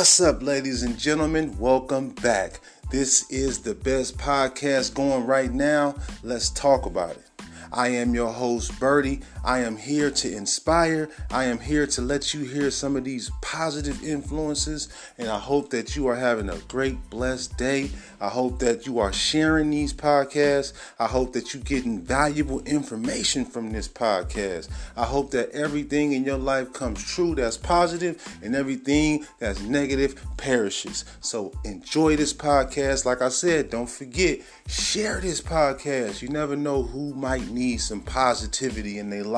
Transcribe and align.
What's 0.00 0.18
up, 0.18 0.42
ladies 0.42 0.82
and 0.82 0.98
gentlemen? 0.98 1.54
Welcome 1.58 2.12
back. 2.22 2.60
This 2.90 3.30
is 3.30 3.58
the 3.58 3.74
best 3.74 4.16
podcast 4.16 4.94
going 4.94 5.26
right 5.26 5.52
now. 5.52 5.94
Let's 6.22 6.48
talk 6.48 6.86
about 6.86 7.10
it. 7.10 7.42
I 7.70 7.88
am 7.88 8.14
your 8.14 8.32
host, 8.32 8.80
Birdie. 8.80 9.20
I 9.44 9.60
am 9.60 9.76
here 9.76 10.10
to 10.10 10.36
inspire. 10.36 11.08
I 11.30 11.44
am 11.44 11.58
here 11.58 11.86
to 11.86 12.02
let 12.02 12.34
you 12.34 12.44
hear 12.44 12.70
some 12.70 12.96
of 12.96 13.04
these 13.04 13.30
positive 13.40 14.04
influences. 14.04 14.88
And 15.16 15.28
I 15.28 15.38
hope 15.38 15.70
that 15.70 15.96
you 15.96 16.06
are 16.08 16.16
having 16.16 16.50
a 16.50 16.58
great, 16.68 17.08
blessed 17.08 17.56
day. 17.56 17.90
I 18.20 18.28
hope 18.28 18.58
that 18.58 18.86
you 18.86 18.98
are 18.98 19.12
sharing 19.12 19.70
these 19.70 19.94
podcasts. 19.94 20.74
I 20.98 21.06
hope 21.06 21.32
that 21.32 21.54
you're 21.54 21.62
getting 21.62 22.00
valuable 22.02 22.60
information 22.60 23.46
from 23.46 23.72
this 23.72 23.88
podcast. 23.88 24.68
I 24.96 25.04
hope 25.04 25.30
that 25.30 25.50
everything 25.52 26.12
in 26.12 26.24
your 26.24 26.36
life 26.36 26.72
comes 26.74 27.02
true 27.02 27.34
that's 27.34 27.56
positive 27.56 28.22
and 28.42 28.54
everything 28.54 29.26
that's 29.38 29.60
negative 29.62 30.22
perishes. 30.36 31.06
So 31.20 31.52
enjoy 31.64 32.16
this 32.16 32.34
podcast. 32.34 33.06
Like 33.06 33.22
I 33.22 33.30
said, 33.30 33.70
don't 33.70 33.88
forget, 33.88 34.40
share 34.68 35.20
this 35.20 35.40
podcast. 35.40 36.20
You 36.20 36.28
never 36.28 36.56
know 36.56 36.82
who 36.82 37.14
might 37.14 37.48
need 37.48 37.78
some 37.78 38.02
positivity 38.02 38.98
in 38.98 39.08
their 39.08 39.24
life. 39.24 39.29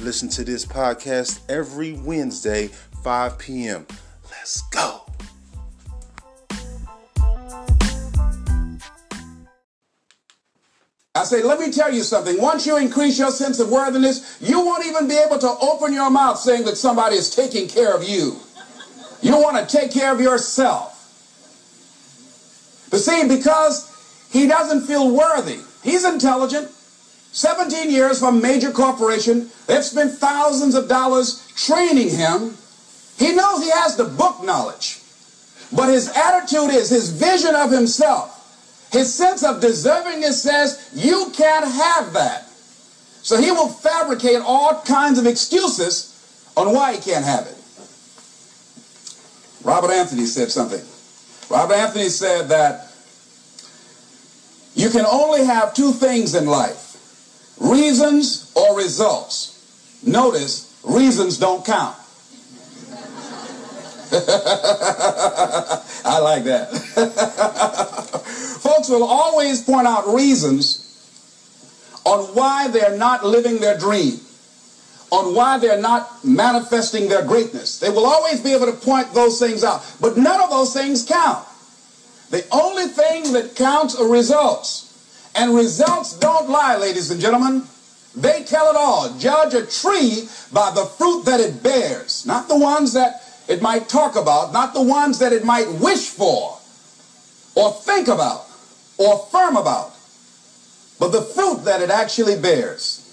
Listen 0.00 0.28
to 0.30 0.44
this 0.44 0.64
podcast 0.64 1.40
every 1.48 1.94
Wednesday, 1.94 2.68
5 3.02 3.38
p.m. 3.38 3.86
Let's 4.30 4.62
go. 4.70 5.02
I 11.14 11.24
say, 11.24 11.42
let 11.42 11.58
me 11.58 11.72
tell 11.72 11.92
you 11.92 12.02
something. 12.02 12.40
Once 12.40 12.64
you 12.64 12.76
increase 12.76 13.18
your 13.18 13.32
sense 13.32 13.58
of 13.58 13.70
worthiness, 13.70 14.38
you 14.40 14.64
won't 14.64 14.86
even 14.86 15.08
be 15.08 15.16
able 15.16 15.38
to 15.38 15.48
open 15.60 15.92
your 15.92 16.10
mouth 16.10 16.38
saying 16.38 16.64
that 16.66 16.76
somebody 16.76 17.16
is 17.16 17.34
taking 17.34 17.68
care 17.68 17.92
of 17.92 18.08
you. 18.08 18.36
You 19.20 19.32
want 19.32 19.56
to 19.68 19.76
take 19.76 19.90
care 19.90 20.12
of 20.12 20.20
yourself. 20.20 20.94
But 22.90 23.00
see, 23.00 23.26
because 23.26 24.28
he 24.30 24.46
doesn't 24.46 24.86
feel 24.86 25.10
worthy, 25.12 25.58
he's 25.82 26.04
intelligent. 26.04 26.70
17 27.32 27.90
years 27.90 28.18
from 28.18 28.38
a 28.38 28.40
major 28.40 28.70
corporation. 28.70 29.50
They've 29.66 29.84
spent 29.84 30.12
thousands 30.12 30.74
of 30.74 30.88
dollars 30.88 31.46
training 31.54 32.10
him. 32.10 32.56
He 33.18 33.34
knows 33.34 33.62
he 33.62 33.70
has 33.70 33.96
the 33.96 34.04
book 34.04 34.42
knowledge. 34.42 35.00
But 35.72 35.90
his 35.90 36.08
attitude 36.08 36.70
is, 36.70 36.88
his 36.88 37.10
vision 37.10 37.54
of 37.54 37.70
himself, 37.70 38.34
his 38.90 39.12
sense 39.12 39.42
of 39.42 39.60
deservingness 39.60 40.40
says, 40.40 40.90
you 40.94 41.30
can't 41.36 41.66
have 41.66 42.14
that. 42.14 42.48
So 43.22 43.38
he 43.38 43.50
will 43.50 43.68
fabricate 43.68 44.40
all 44.40 44.80
kinds 44.82 45.18
of 45.18 45.26
excuses 45.26 46.14
on 46.56 46.72
why 46.72 46.94
he 46.94 47.00
can't 47.00 47.24
have 47.24 47.46
it. 47.46 47.54
Robert 49.62 49.90
Anthony 49.90 50.24
said 50.24 50.50
something. 50.50 50.82
Robert 51.50 51.74
Anthony 51.74 52.08
said 52.08 52.48
that 52.48 52.90
you 54.74 54.88
can 54.88 55.04
only 55.04 55.44
have 55.44 55.74
two 55.74 55.92
things 55.92 56.34
in 56.34 56.46
life 56.46 56.87
reasons 57.60 58.52
or 58.54 58.76
results. 58.76 59.54
Notice, 60.04 60.78
reasons 60.84 61.38
don't 61.38 61.64
count. 61.64 61.96
I 64.10 66.20
like 66.22 66.44
that. 66.44 66.70
Folks 68.62 68.88
will 68.88 69.04
always 69.04 69.62
point 69.62 69.86
out 69.86 70.08
reasons 70.08 70.84
on 72.04 72.34
why 72.34 72.68
they're 72.68 72.96
not 72.96 73.26
living 73.26 73.58
their 73.58 73.76
dream, 73.76 74.18
on 75.10 75.34
why 75.34 75.58
they're 75.58 75.80
not 75.80 76.24
manifesting 76.24 77.10
their 77.10 77.22
greatness. 77.22 77.80
They 77.80 77.90
will 77.90 78.06
always 78.06 78.40
be 78.40 78.54
able 78.54 78.66
to 78.66 78.72
point 78.72 79.12
those 79.12 79.38
things 79.38 79.62
out, 79.62 79.84
but 80.00 80.16
none 80.16 80.40
of 80.40 80.48
those 80.48 80.72
things 80.72 81.04
count. 81.04 81.46
The 82.30 82.46
only 82.50 82.86
thing 82.86 83.34
that 83.34 83.56
counts 83.56 83.94
are 83.94 84.08
results. 84.08 84.87
And 85.38 85.54
results 85.54 86.18
don't 86.18 86.50
lie, 86.50 86.76
ladies 86.76 87.12
and 87.12 87.20
gentlemen. 87.20 87.62
They 88.16 88.42
tell 88.42 88.68
it 88.70 88.76
all. 88.76 89.16
Judge 89.18 89.54
a 89.54 89.64
tree 89.64 90.28
by 90.52 90.72
the 90.72 90.84
fruit 90.84 91.26
that 91.26 91.38
it 91.38 91.62
bears, 91.62 92.26
not 92.26 92.48
the 92.48 92.58
ones 92.58 92.94
that 92.94 93.22
it 93.46 93.62
might 93.62 93.88
talk 93.88 94.16
about, 94.16 94.52
not 94.52 94.74
the 94.74 94.82
ones 94.82 95.20
that 95.20 95.32
it 95.32 95.44
might 95.44 95.68
wish 95.74 96.08
for, 96.08 96.58
or 97.54 97.72
think 97.72 98.08
about, 98.08 98.46
or 98.98 99.14
affirm 99.14 99.56
about, 99.56 99.94
but 100.98 101.12
the 101.12 101.22
fruit 101.22 101.64
that 101.64 101.80
it 101.82 101.90
actually 101.90 102.40
bears. 102.40 103.04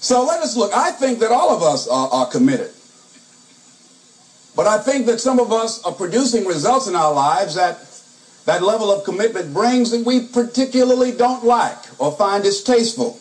So 0.00 0.24
let 0.24 0.40
us 0.40 0.56
look. 0.56 0.72
I 0.72 0.90
think 0.92 1.18
that 1.18 1.30
all 1.30 1.54
of 1.54 1.62
us 1.62 1.86
are, 1.86 2.08
are 2.08 2.26
committed. 2.30 2.70
But 4.56 4.66
I 4.66 4.78
think 4.78 5.04
that 5.04 5.20
some 5.20 5.38
of 5.38 5.52
us 5.52 5.84
are 5.84 5.92
producing 5.92 6.46
results 6.46 6.86
in 6.86 6.96
our 6.96 7.12
lives 7.12 7.56
that 7.56 7.89
that 8.50 8.64
level 8.64 8.90
of 8.90 9.04
commitment 9.04 9.54
brings 9.54 9.92
that 9.92 10.04
we 10.04 10.26
particularly 10.26 11.12
don't 11.12 11.44
like 11.44 11.78
or 12.00 12.10
find 12.10 12.42
distasteful. 12.42 13.16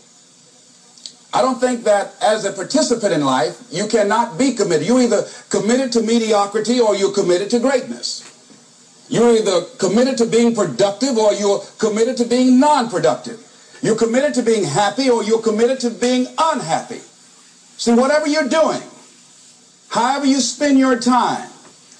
I 1.31 1.43
don't 1.43 1.59
think 1.59 1.83
that 1.83 2.15
as 2.19 2.45
a 2.45 2.51
participant 2.51 3.13
in 3.13 3.23
life, 3.23 3.61
you 3.69 3.85
cannot 3.85 4.39
be 4.39 4.53
committed. 4.53 4.87
You're 4.87 5.01
either 5.01 5.27
committed 5.51 5.91
to 5.91 6.01
mediocrity 6.01 6.79
or 6.79 6.95
you're 6.95 7.13
committed 7.13 7.51
to 7.51 7.59
greatness. 7.59 8.25
You're 9.07 9.35
either 9.35 9.65
committed 9.77 10.17
to 10.17 10.25
being 10.25 10.55
productive 10.55 11.15
or 11.15 11.31
you're 11.33 11.63
committed 11.77 12.17
to 12.17 12.25
being 12.25 12.59
non-productive. 12.59 13.37
You're 13.83 13.97
committed 13.97 14.33
to 14.33 14.41
being 14.41 14.63
happy 14.63 15.11
or 15.11 15.23
you're 15.23 15.43
committed 15.43 15.79
to 15.81 15.91
being 15.91 16.25
unhappy. 16.39 17.01
See, 17.77 17.93
whatever 17.93 18.25
you're 18.25 18.49
doing, 18.49 18.81
however 19.89 20.25
you 20.25 20.39
spend 20.39 20.79
your 20.79 20.99
time, 20.99 21.51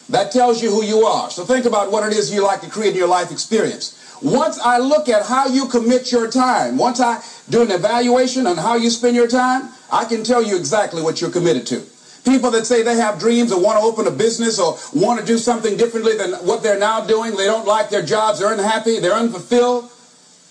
that 0.09 0.31
tells 0.31 0.61
you 0.61 0.69
who 0.71 0.83
you 0.83 1.05
are. 1.05 1.29
So 1.29 1.45
think 1.45 1.65
about 1.65 1.91
what 1.91 2.05
it 2.05 2.17
is 2.17 2.33
you 2.33 2.43
like 2.43 2.61
to 2.61 2.69
create 2.69 2.91
in 2.91 2.97
your 2.97 3.07
life 3.07 3.31
experience. 3.31 3.95
Once 4.21 4.59
I 4.59 4.79
look 4.79 5.07
at 5.07 5.25
how 5.25 5.47
you 5.47 5.67
commit 5.67 6.11
your 6.11 6.29
time, 6.29 6.77
once 6.77 6.99
I 6.99 7.23
do 7.49 7.61
an 7.61 7.71
evaluation 7.71 8.47
on 8.47 8.57
how 8.57 8.75
you 8.75 8.89
spend 8.89 9.15
your 9.15 9.27
time, 9.27 9.69
I 9.91 10.05
can 10.05 10.23
tell 10.23 10.43
you 10.43 10.57
exactly 10.57 11.01
what 11.01 11.21
you're 11.21 11.31
committed 11.31 11.65
to. 11.67 11.83
People 12.25 12.51
that 12.51 12.65
say 12.65 12.83
they 12.83 12.97
have 12.97 13.17
dreams 13.17 13.51
or 13.51 13.61
want 13.61 13.79
to 13.79 13.83
open 13.83 14.05
a 14.07 14.15
business 14.15 14.59
or 14.59 14.77
want 14.93 15.21
to 15.21 15.25
do 15.25 15.37
something 15.37 15.77
differently 15.77 16.17
than 16.17 16.33
what 16.45 16.61
they're 16.61 16.79
now 16.79 16.99
doing, 17.05 17.35
they 17.37 17.45
don't 17.45 17.65
like 17.65 17.89
their 17.89 18.03
jobs, 18.03 18.39
they're 18.39 18.51
unhappy, 18.51 18.99
they're 18.99 19.13
unfulfilled. 19.13 19.89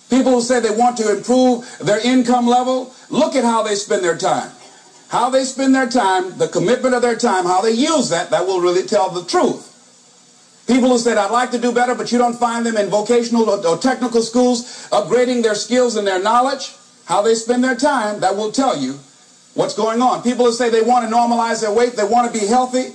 People 0.08 0.32
who 0.32 0.40
say 0.40 0.60
they 0.60 0.74
want 0.74 0.96
to 0.96 1.14
improve 1.14 1.68
their 1.80 2.00
income 2.00 2.46
level, 2.46 2.94
look 3.10 3.36
at 3.36 3.44
how 3.44 3.62
they 3.62 3.74
spend 3.74 4.02
their 4.02 4.16
time. 4.16 4.50
How 5.08 5.30
they 5.30 5.44
spend 5.44 5.74
their 5.74 5.88
time, 5.88 6.36
the 6.36 6.48
commitment 6.48 6.94
of 6.94 7.02
their 7.02 7.16
time, 7.16 7.44
how 7.44 7.62
they 7.62 7.72
use 7.72 8.10
that, 8.10 8.30
that 8.30 8.46
will 8.46 8.60
really 8.60 8.86
tell 8.86 9.08
the 9.10 9.24
truth. 9.24 9.64
People 10.66 10.90
who 10.90 10.98
said, 10.98 11.16
I'd 11.16 11.30
like 11.30 11.50
to 11.52 11.58
do 11.58 11.72
better, 11.72 11.94
but 11.94 12.12
you 12.12 12.18
don't 12.18 12.38
find 12.38 12.66
them 12.66 12.76
in 12.76 12.90
vocational 12.90 13.48
or, 13.48 13.78
technical 13.78 14.20
schools 14.20 14.86
upgrading 14.90 15.42
their 15.42 15.54
skills 15.54 15.96
and 15.96 16.06
their 16.06 16.22
knowledge, 16.22 16.74
how 17.06 17.22
they 17.22 17.34
spend 17.34 17.64
their 17.64 17.74
time, 17.74 18.20
that 18.20 18.36
will 18.36 18.52
tell 18.52 18.76
you 18.76 18.98
what's 19.54 19.74
going 19.74 20.02
on. 20.02 20.22
People 20.22 20.44
who 20.44 20.52
say 20.52 20.68
they 20.68 20.82
want 20.82 21.08
to 21.08 21.14
normalize 21.14 21.62
their 21.62 21.72
weight, 21.72 21.96
they 21.96 22.04
want 22.04 22.30
to 22.30 22.38
be 22.38 22.46
healthy, 22.46 22.92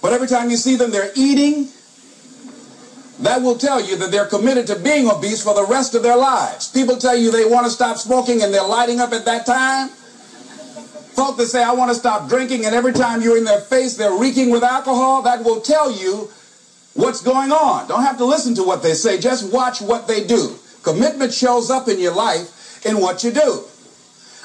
but 0.00 0.14
every 0.14 0.26
time 0.26 0.48
you 0.48 0.56
see 0.56 0.76
them, 0.76 0.90
they're 0.90 1.12
eating, 1.14 1.68
that 3.20 3.42
will 3.42 3.58
tell 3.58 3.84
you 3.84 3.96
that 3.96 4.10
they're 4.10 4.26
committed 4.26 4.66
to 4.68 4.76
being 4.76 5.08
obese 5.08 5.42
for 5.42 5.54
the 5.54 5.66
rest 5.66 5.94
of 5.94 6.02
their 6.02 6.16
lives. 6.16 6.68
People 6.70 6.96
tell 6.96 7.14
you 7.14 7.30
they 7.30 7.44
want 7.44 7.66
to 7.66 7.70
stop 7.70 7.98
smoking 7.98 8.42
and 8.42 8.54
they're 8.54 8.66
lighting 8.66 9.00
up 9.00 9.12
at 9.12 9.26
that 9.26 9.44
time. 9.44 9.90
Folk 11.14 11.36
that 11.36 11.46
say, 11.46 11.62
I 11.62 11.72
want 11.72 11.90
to 11.90 11.94
stop 11.94 12.28
drinking, 12.28 12.66
and 12.66 12.74
every 12.74 12.92
time 12.92 13.22
you're 13.22 13.38
in 13.38 13.44
their 13.44 13.60
face, 13.60 13.96
they're 13.96 14.18
reeking 14.18 14.50
with 14.50 14.64
alcohol, 14.64 15.22
that 15.22 15.44
will 15.44 15.60
tell 15.60 15.90
you 15.90 16.28
what's 16.94 17.22
going 17.22 17.52
on. 17.52 17.86
Don't 17.88 18.02
have 18.02 18.18
to 18.18 18.24
listen 18.24 18.54
to 18.56 18.64
what 18.64 18.82
they 18.82 18.94
say, 18.94 19.18
just 19.18 19.52
watch 19.52 19.80
what 19.80 20.08
they 20.08 20.24
do. 20.26 20.56
Commitment 20.82 21.32
shows 21.32 21.70
up 21.70 21.88
in 21.88 22.00
your 22.00 22.14
life 22.14 22.84
in 22.84 23.00
what 23.00 23.22
you 23.22 23.30
do. 23.30 23.64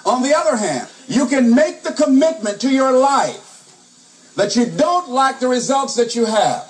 On 0.05 0.21
the 0.21 0.35
other 0.35 0.55
hand, 0.55 0.87
you 1.07 1.27
can 1.27 1.53
make 1.53 1.83
the 1.83 1.91
commitment 1.91 2.61
to 2.61 2.69
your 2.69 2.91
life 2.91 4.33
that 4.35 4.55
you 4.55 4.65
don't 4.65 5.09
like 5.09 5.39
the 5.39 5.47
results 5.47 5.95
that 5.95 6.15
you 6.15 6.25
have 6.25 6.65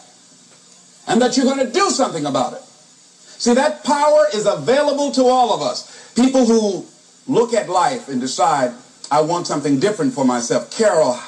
and 1.08 1.22
that 1.22 1.36
you're 1.36 1.46
going 1.46 1.66
to 1.66 1.72
do 1.72 1.90
something 1.90 2.26
about 2.26 2.54
it. 2.54 2.62
See, 2.62 3.54
that 3.54 3.84
power 3.84 4.26
is 4.34 4.46
available 4.46 5.12
to 5.12 5.24
all 5.24 5.54
of 5.54 5.62
us. 5.62 6.14
People 6.16 6.46
who 6.46 6.86
look 7.28 7.54
at 7.54 7.70
life 7.70 8.10
and 8.10 8.20
decide, 8.20 8.74
I 9.12 9.22
want 9.22 9.48
something 9.48 9.80
different 9.80 10.14
for 10.14 10.24
myself. 10.24 10.76
Carol 10.76 11.20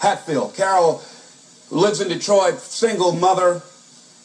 Hatfield. 0.00 0.54
Carol 0.54 1.02
lives 1.70 2.00
in 2.00 2.08
Detroit, 2.08 2.58
single 2.60 3.12
mother, 3.12 3.62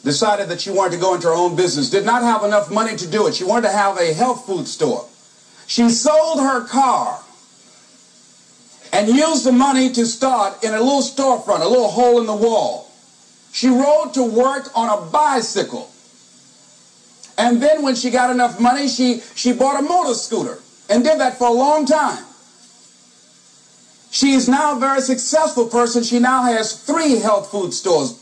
decided 0.04 0.48
that 0.50 0.62
she 0.62 0.72
wanted 0.72 0.96
to 0.96 1.02
go 1.02 1.16
into 1.16 1.28
her 1.28 1.34
own 1.34 1.56
business, 1.56 1.90
did 1.90 2.06
not 2.06 2.22
have 2.22 2.44
enough 2.44 2.72
money 2.72 2.96
to 2.96 3.08
do 3.08 3.28
it. 3.28 3.36
She 3.36 3.44
wanted 3.44 3.68
to 3.68 3.74
have 3.74 3.98
a 3.98 4.14
health 4.14 4.46
food 4.46 4.68
store. 4.68 5.06
She 5.68 5.90
sold 5.90 6.40
her 6.40 6.66
car 6.66 7.22
and 8.92 9.08
used 9.08 9.46
the 9.46 9.52
money 9.52 9.92
to 9.92 10.06
start 10.06 10.64
in 10.64 10.74
a 10.74 10.80
little 10.80 11.02
storefront, 11.02 11.62
a 11.62 11.68
little 11.68 11.90
hole 11.90 12.20
in 12.20 12.26
the 12.26 12.36
wall. 12.36 12.90
She 13.52 13.68
rode 13.68 14.14
to 14.14 14.24
work 14.24 14.68
on 14.76 14.90
a 14.90 15.10
bicycle. 15.10 15.90
And 17.38 17.62
then 17.62 17.84
when 17.84 17.96
she 17.96 18.10
got 18.10 18.32
enough 18.32 18.60
money, 18.60 18.88
she, 18.88 19.22
she 19.36 19.54
bought 19.54 19.80
a 19.80 19.82
motor 19.82 20.14
scooter 20.14 20.60
and 20.90 21.04
did 21.04 21.20
that 21.20 21.38
for 21.38 21.48
a 21.48 21.52
long 21.52 21.86
time. 21.86 22.26
She 24.12 24.32
is 24.32 24.50
now 24.50 24.76
a 24.76 24.80
very 24.80 25.02
successful 25.02 25.68
person. 25.68 26.04
She 26.04 26.20
now 26.20 26.44
has 26.44 26.82
three 26.84 27.20
health 27.20 27.52
food 27.52 27.74
stores. 27.74 28.16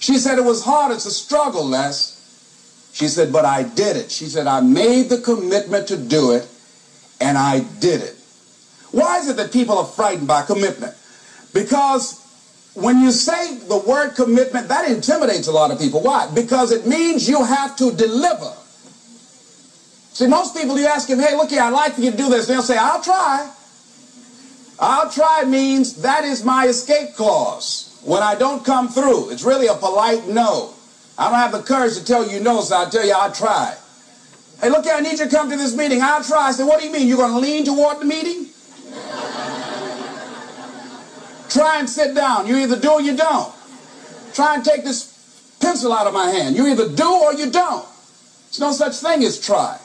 She 0.00 0.18
said, 0.18 0.38
It 0.38 0.44
was 0.44 0.64
hard. 0.64 0.92
It's 0.92 1.06
a 1.06 1.10
struggle, 1.10 1.64
Les. 1.64 2.14
She 2.92 3.08
said, 3.08 3.32
But 3.32 3.44
I 3.44 3.62
did 3.62 3.96
it. 3.96 4.10
She 4.10 4.26
said, 4.26 4.46
I 4.46 4.60
made 4.60 5.08
the 5.08 5.18
commitment 5.18 5.88
to 5.88 5.96
do 5.96 6.32
it, 6.32 6.48
and 7.20 7.38
I 7.38 7.60
did 7.60 8.02
it. 8.02 8.16
Why 8.90 9.18
is 9.18 9.28
it 9.28 9.36
that 9.36 9.52
people 9.52 9.78
are 9.78 9.84
frightened 9.84 10.26
by 10.26 10.42
commitment? 10.42 10.94
Because 11.52 12.24
when 12.74 13.00
you 13.00 13.10
say 13.10 13.56
the 13.58 13.78
word 13.78 14.14
commitment, 14.14 14.68
that 14.68 14.90
intimidates 14.90 15.46
a 15.46 15.52
lot 15.52 15.70
of 15.70 15.78
people. 15.78 16.00
Why? 16.00 16.30
Because 16.34 16.72
it 16.72 16.86
means 16.86 17.28
you 17.28 17.44
have 17.44 17.76
to 17.76 17.92
deliver. 17.92 18.52
See, 20.12 20.26
most 20.26 20.56
people, 20.56 20.78
you 20.78 20.86
ask 20.86 21.08
them, 21.08 21.20
hey, 21.20 21.36
look 21.36 21.50
here, 21.50 21.62
I'd 21.62 21.70
like 21.70 21.94
for 21.94 22.00
you 22.00 22.10
to 22.10 22.16
do 22.16 22.28
this. 22.28 22.46
They'll 22.46 22.62
say, 22.62 22.76
I'll 22.76 23.02
try. 23.02 23.52
I'll 24.80 25.10
try 25.10 25.44
means 25.44 26.02
that 26.02 26.24
is 26.24 26.44
my 26.44 26.66
escape 26.66 27.14
clause. 27.14 28.00
When 28.04 28.22
I 28.22 28.36
don't 28.36 28.64
come 28.64 28.88
through, 28.88 29.30
it's 29.30 29.42
really 29.42 29.66
a 29.66 29.74
polite 29.74 30.28
no. 30.28 30.74
I 31.18 31.30
don't 31.30 31.38
have 31.38 31.52
the 31.52 31.62
courage 31.62 31.98
to 31.98 32.04
tell 32.04 32.30
you 32.30 32.40
no, 32.40 32.60
so 32.60 32.76
I'll 32.76 32.90
tell 32.90 33.04
you 33.04 33.12
I'll 33.12 33.32
try. 33.32 33.76
Hey, 34.60 34.70
look 34.70 34.84
here, 34.84 34.94
I 34.94 35.00
need 35.00 35.18
you 35.18 35.24
to 35.24 35.28
come 35.28 35.50
to 35.50 35.56
this 35.56 35.76
meeting. 35.76 36.00
I'll 36.02 36.22
try. 36.22 36.48
I 36.48 36.52
said, 36.52 36.66
what 36.66 36.80
do 36.80 36.86
you 36.86 36.92
mean? 36.92 37.08
You're 37.08 37.18
going 37.18 37.32
to 37.32 37.38
lean 37.38 37.64
toward 37.64 38.00
the 38.00 38.04
meeting? 38.04 38.46
Try 41.48 41.78
and 41.78 41.88
sit 41.88 42.14
down. 42.14 42.46
You 42.46 42.58
either 42.58 42.78
do 42.78 42.92
or 42.92 43.00
you 43.00 43.16
don't. 43.16 43.54
Try 44.34 44.56
and 44.56 44.64
take 44.64 44.84
this 44.84 45.56
pencil 45.60 45.92
out 45.92 46.06
of 46.06 46.12
my 46.12 46.30
hand. 46.30 46.56
You 46.56 46.66
either 46.66 46.88
do 46.88 47.08
or 47.08 47.34
you 47.34 47.50
don't. 47.50 47.86
There's 48.46 48.60
no 48.60 48.72
such 48.72 48.96
thing 48.96 49.24
as 49.24 49.40
try. 49.40 49.78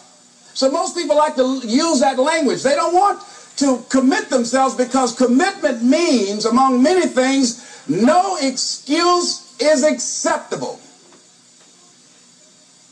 So 0.54 0.70
most 0.70 0.96
people 0.96 1.16
like 1.16 1.36
to 1.36 1.62
use 1.64 2.02
that 2.02 2.20
language. 2.20 2.64
They 2.64 2.76
don't 2.76 2.94
want 2.94 3.22
to 3.58 3.84
commit 3.90 4.30
themselves 4.30 4.76
because 4.76 5.16
commitment 5.16 5.84
means, 5.84 6.46
among 6.46 6.82
many 6.82 7.08
things, 7.08 7.84
no 7.88 8.38
excuse 8.42 9.56
is 9.60 9.84
acceptable. 9.84 10.80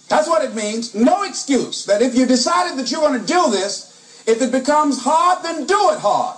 That's 0.07 0.27
what 0.27 0.43
it 0.43 0.53
means. 0.53 0.93
No 0.93 1.23
excuse. 1.23 1.85
That 1.85 2.01
if 2.01 2.15
you 2.15 2.25
decided 2.25 2.77
that 2.77 2.91
you're 2.91 3.01
going 3.01 3.19
to 3.19 3.25
do 3.25 3.49
this, 3.49 4.23
if 4.27 4.41
it 4.41 4.51
becomes 4.51 5.01
hard, 5.01 5.43
then 5.43 5.65
do 5.65 5.89
it 5.91 5.99
hard. 5.99 6.37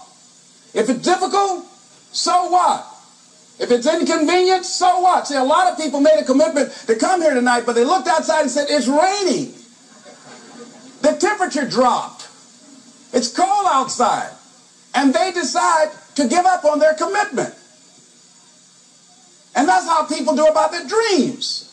If 0.73 0.89
it's 0.89 1.01
difficult, 1.01 1.65
so 2.11 2.49
what? 2.49 2.87
If 3.59 3.71
it's 3.71 3.87
inconvenient, 3.87 4.65
so 4.65 4.99
what? 5.01 5.27
See, 5.27 5.35
a 5.35 5.43
lot 5.43 5.71
of 5.71 5.77
people 5.77 5.99
made 5.99 6.19
a 6.19 6.23
commitment 6.23 6.71
to 6.87 6.95
come 6.95 7.21
here 7.21 7.33
tonight, 7.33 7.63
but 7.65 7.73
they 7.73 7.83
looked 7.83 8.07
outside 8.07 8.41
and 8.41 8.51
said, 8.51 8.67
it's 8.69 8.87
raining. 8.87 9.53
The 11.01 11.17
temperature 11.19 11.67
dropped. 11.67 12.22
It's 13.13 13.31
cold 13.31 13.67
outside. 13.67 14.31
And 14.95 15.13
they 15.13 15.31
decide 15.31 15.89
to 16.15 16.27
give 16.27 16.45
up 16.45 16.65
on 16.65 16.79
their 16.79 16.93
commitment. 16.95 17.53
And 19.55 19.67
that's 19.67 19.87
how 19.87 20.05
people 20.07 20.35
do 20.35 20.45
about 20.45 20.71
their 20.71 20.85
dreams. 20.87 21.69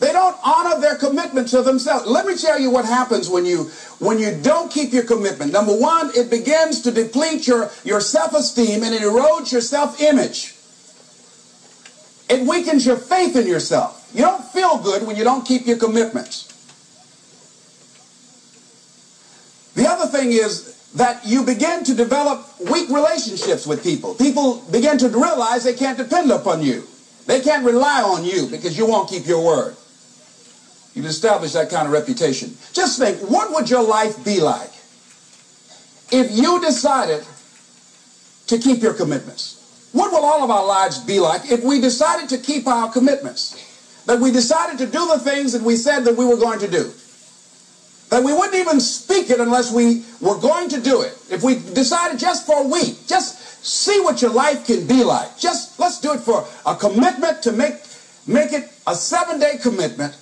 They 0.00 0.12
don't 0.12 0.36
honor 0.42 0.80
their 0.80 0.96
commitment 0.96 1.48
to 1.48 1.60
themselves. 1.60 2.06
Let 2.06 2.24
me 2.24 2.34
tell 2.34 2.58
you 2.58 2.70
what 2.70 2.86
happens 2.86 3.28
when 3.28 3.44
you 3.44 3.64
when 3.98 4.18
you 4.18 4.34
don't 4.42 4.72
keep 4.72 4.94
your 4.94 5.02
commitment. 5.04 5.52
Number 5.52 5.76
one, 5.76 6.10
it 6.16 6.30
begins 6.30 6.80
to 6.82 6.90
deplete 6.90 7.46
your, 7.46 7.70
your 7.84 8.00
self-esteem 8.00 8.82
and 8.82 8.94
it 8.94 9.02
erodes 9.02 9.52
your 9.52 9.60
self-image. 9.60 10.54
It 12.30 12.46
weakens 12.46 12.86
your 12.86 12.96
faith 12.96 13.36
in 13.36 13.46
yourself. 13.46 14.10
You 14.14 14.22
don't 14.22 14.42
feel 14.42 14.78
good 14.78 15.06
when 15.06 15.16
you 15.16 15.24
don't 15.24 15.44
keep 15.44 15.66
your 15.66 15.76
commitments. 15.76 16.49
The 19.80 19.88
other 19.88 20.06
thing 20.06 20.32
is 20.32 20.76
that 20.96 21.24
you 21.24 21.42
begin 21.42 21.84
to 21.84 21.94
develop 21.94 22.44
weak 22.70 22.90
relationships 22.90 23.66
with 23.66 23.82
people. 23.82 24.14
People 24.14 24.62
begin 24.70 24.98
to 24.98 25.08
realize 25.08 25.64
they 25.64 25.72
can't 25.72 25.96
depend 25.96 26.30
upon 26.30 26.60
you. 26.60 26.86
They 27.24 27.40
can't 27.40 27.64
rely 27.64 28.02
on 28.02 28.22
you 28.22 28.46
because 28.46 28.76
you 28.76 28.84
won't 28.84 29.08
keep 29.08 29.26
your 29.26 29.42
word. 29.42 29.74
You've 30.92 31.06
established 31.06 31.54
that 31.54 31.70
kind 31.70 31.86
of 31.86 31.94
reputation. 31.94 32.58
Just 32.74 32.98
think, 32.98 33.20
what 33.30 33.54
would 33.54 33.70
your 33.70 33.82
life 33.82 34.22
be 34.22 34.38
like 34.38 34.68
if 36.12 36.30
you 36.30 36.60
decided 36.60 37.24
to 38.48 38.58
keep 38.58 38.82
your 38.82 38.92
commitments? 38.92 39.88
What 39.92 40.12
will 40.12 40.26
all 40.26 40.44
of 40.44 40.50
our 40.50 40.66
lives 40.66 40.98
be 40.98 41.20
like 41.20 41.50
if 41.50 41.64
we 41.64 41.80
decided 41.80 42.28
to 42.28 42.36
keep 42.36 42.66
our 42.66 42.92
commitments? 42.92 43.56
That 44.04 44.20
we 44.20 44.30
decided 44.30 44.76
to 44.76 44.84
do 44.84 45.08
the 45.08 45.20
things 45.20 45.52
that 45.54 45.62
we 45.62 45.76
said 45.76 46.00
that 46.00 46.18
we 46.18 46.26
were 46.26 46.36
going 46.36 46.58
to 46.58 46.68
do. 46.68 46.92
That 48.10 48.24
we 48.24 48.32
wouldn't 48.32 48.56
even 48.56 48.80
speak 48.80 49.30
it 49.30 49.40
unless 49.40 49.72
we 49.72 50.04
were 50.20 50.38
going 50.38 50.68
to 50.70 50.80
do 50.80 51.02
it. 51.02 51.16
If 51.30 51.42
we 51.42 51.54
decided 51.54 52.18
just 52.18 52.44
for 52.44 52.64
a 52.64 52.66
week, 52.66 53.06
just 53.06 53.64
see 53.64 54.00
what 54.00 54.20
your 54.20 54.32
life 54.32 54.66
can 54.66 54.86
be 54.86 55.04
like. 55.04 55.38
Just 55.38 55.78
let's 55.78 56.00
do 56.00 56.12
it 56.12 56.20
for 56.20 56.44
a 56.66 56.74
commitment 56.74 57.42
to 57.44 57.52
make 57.52 57.74
make 58.26 58.52
it 58.52 58.68
a 58.86 58.94
seven-day 58.94 59.58
commitment 59.62 60.16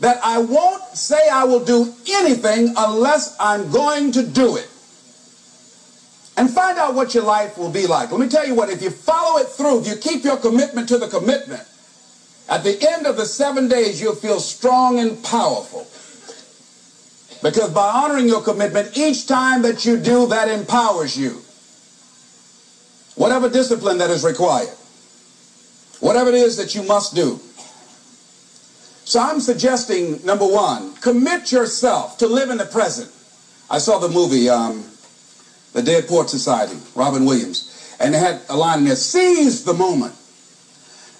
that 0.00 0.18
I 0.24 0.38
won't 0.38 0.82
say 0.96 1.28
I 1.30 1.44
will 1.44 1.64
do 1.64 1.94
anything 2.08 2.74
unless 2.76 3.36
I'm 3.38 3.70
going 3.70 4.12
to 4.12 4.26
do 4.26 4.56
it. 4.56 4.68
And 6.36 6.50
find 6.50 6.78
out 6.78 6.94
what 6.94 7.14
your 7.14 7.24
life 7.24 7.58
will 7.58 7.70
be 7.70 7.86
like. 7.86 8.10
Let 8.10 8.20
me 8.20 8.28
tell 8.28 8.46
you 8.46 8.54
what, 8.54 8.70
if 8.70 8.82
you 8.82 8.90
follow 8.90 9.38
it 9.38 9.48
through, 9.48 9.80
if 9.80 9.86
you 9.86 9.96
keep 9.96 10.24
your 10.24 10.38
commitment 10.38 10.88
to 10.88 10.98
the 10.98 11.06
commitment, 11.06 11.62
at 12.48 12.64
the 12.64 12.76
end 12.90 13.06
of 13.06 13.16
the 13.16 13.26
seven 13.26 13.68
days, 13.68 14.00
you'll 14.00 14.14
feel 14.14 14.40
strong 14.40 14.98
and 14.98 15.22
powerful. 15.22 15.86
Because 17.42 17.70
by 17.70 17.88
honoring 17.88 18.28
your 18.28 18.40
commitment, 18.40 18.96
each 18.96 19.26
time 19.26 19.62
that 19.62 19.84
you 19.84 19.96
do, 19.96 20.28
that 20.28 20.48
empowers 20.48 21.16
you. 21.18 21.42
Whatever 23.16 23.48
discipline 23.48 23.98
that 23.98 24.10
is 24.10 24.24
required, 24.24 24.74
whatever 26.00 26.30
it 26.30 26.36
is 26.36 26.56
that 26.56 26.74
you 26.74 26.82
must 26.84 27.14
do. 27.14 27.40
So 29.04 29.20
I'm 29.20 29.40
suggesting, 29.40 30.24
number 30.24 30.46
one, 30.46 30.94
commit 30.94 31.50
yourself 31.50 32.16
to 32.18 32.28
live 32.28 32.50
in 32.50 32.58
the 32.58 32.64
present. 32.64 33.10
I 33.68 33.78
saw 33.78 33.98
the 33.98 34.08
movie, 34.08 34.48
um, 34.48 34.84
The 35.72 35.82
Dead 35.82 36.06
Poets 36.06 36.30
Society, 36.30 36.78
Robin 36.94 37.24
Williams, 37.24 37.96
and 37.98 38.14
they 38.14 38.18
had 38.18 38.40
a 38.48 38.56
line 38.56 38.80
in 38.80 38.84
there, 38.84 38.96
seize 38.96 39.64
the 39.64 39.74
moment. 39.74 40.14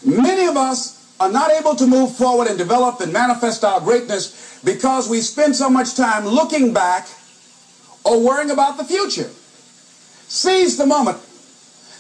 Many 0.05 0.47
of 0.47 0.57
us 0.57 1.02
are 1.23 1.31
not 1.31 1.53
able 1.53 1.77
to 1.77 1.87
move 1.87 2.13
forward 2.13 2.49
and 2.49 2.59
develop 2.59 3.01
and 3.01 3.13
manifest 3.13 3.63
our 3.63 3.81
greatness 3.81 4.61
because 4.65 5.09
we 5.09 5.21
spend 5.21 5.55
so 5.55 5.71
much 5.71 5.95
time 5.95 6.27
looking 6.27 6.73
back 6.73 7.07
or 8.05 8.21
worrying 8.21 8.51
about 8.51 8.77
the 8.77 8.85
future. 8.85 9.31
Seize 10.27 10.77
the 10.77 10.87
moment. 10.87 11.19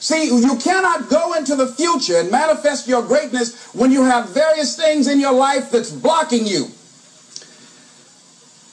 See, 0.00 0.26
you 0.26 0.56
cannot 0.56 1.08
go 1.08 1.34
into 1.34 1.54
the 1.54 1.68
future 1.68 2.18
and 2.18 2.32
manifest 2.32 2.88
your 2.88 3.02
greatness 3.02 3.72
when 3.72 3.92
you 3.92 4.02
have 4.02 4.30
various 4.30 4.74
things 4.74 5.06
in 5.06 5.20
your 5.20 5.32
life 5.32 5.70
that's 5.70 5.92
blocking 5.92 6.44
you. 6.44 6.66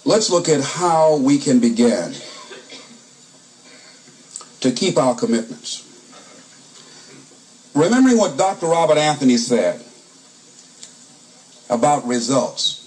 Let's 0.03 0.31
look 0.31 0.49
at 0.49 0.61
how 0.63 1.17
we 1.17 1.37
can 1.37 1.59
begin 1.59 2.15
to 4.61 4.71
keep 4.71 4.97
our 4.97 5.13
commitments. 5.13 5.85
Remembering 7.75 8.17
what 8.17 8.35
Dr. 8.35 8.65
Robert 8.65 8.97
Anthony 8.97 9.37
said 9.37 9.85
about 11.69 12.05
results. 12.07 12.77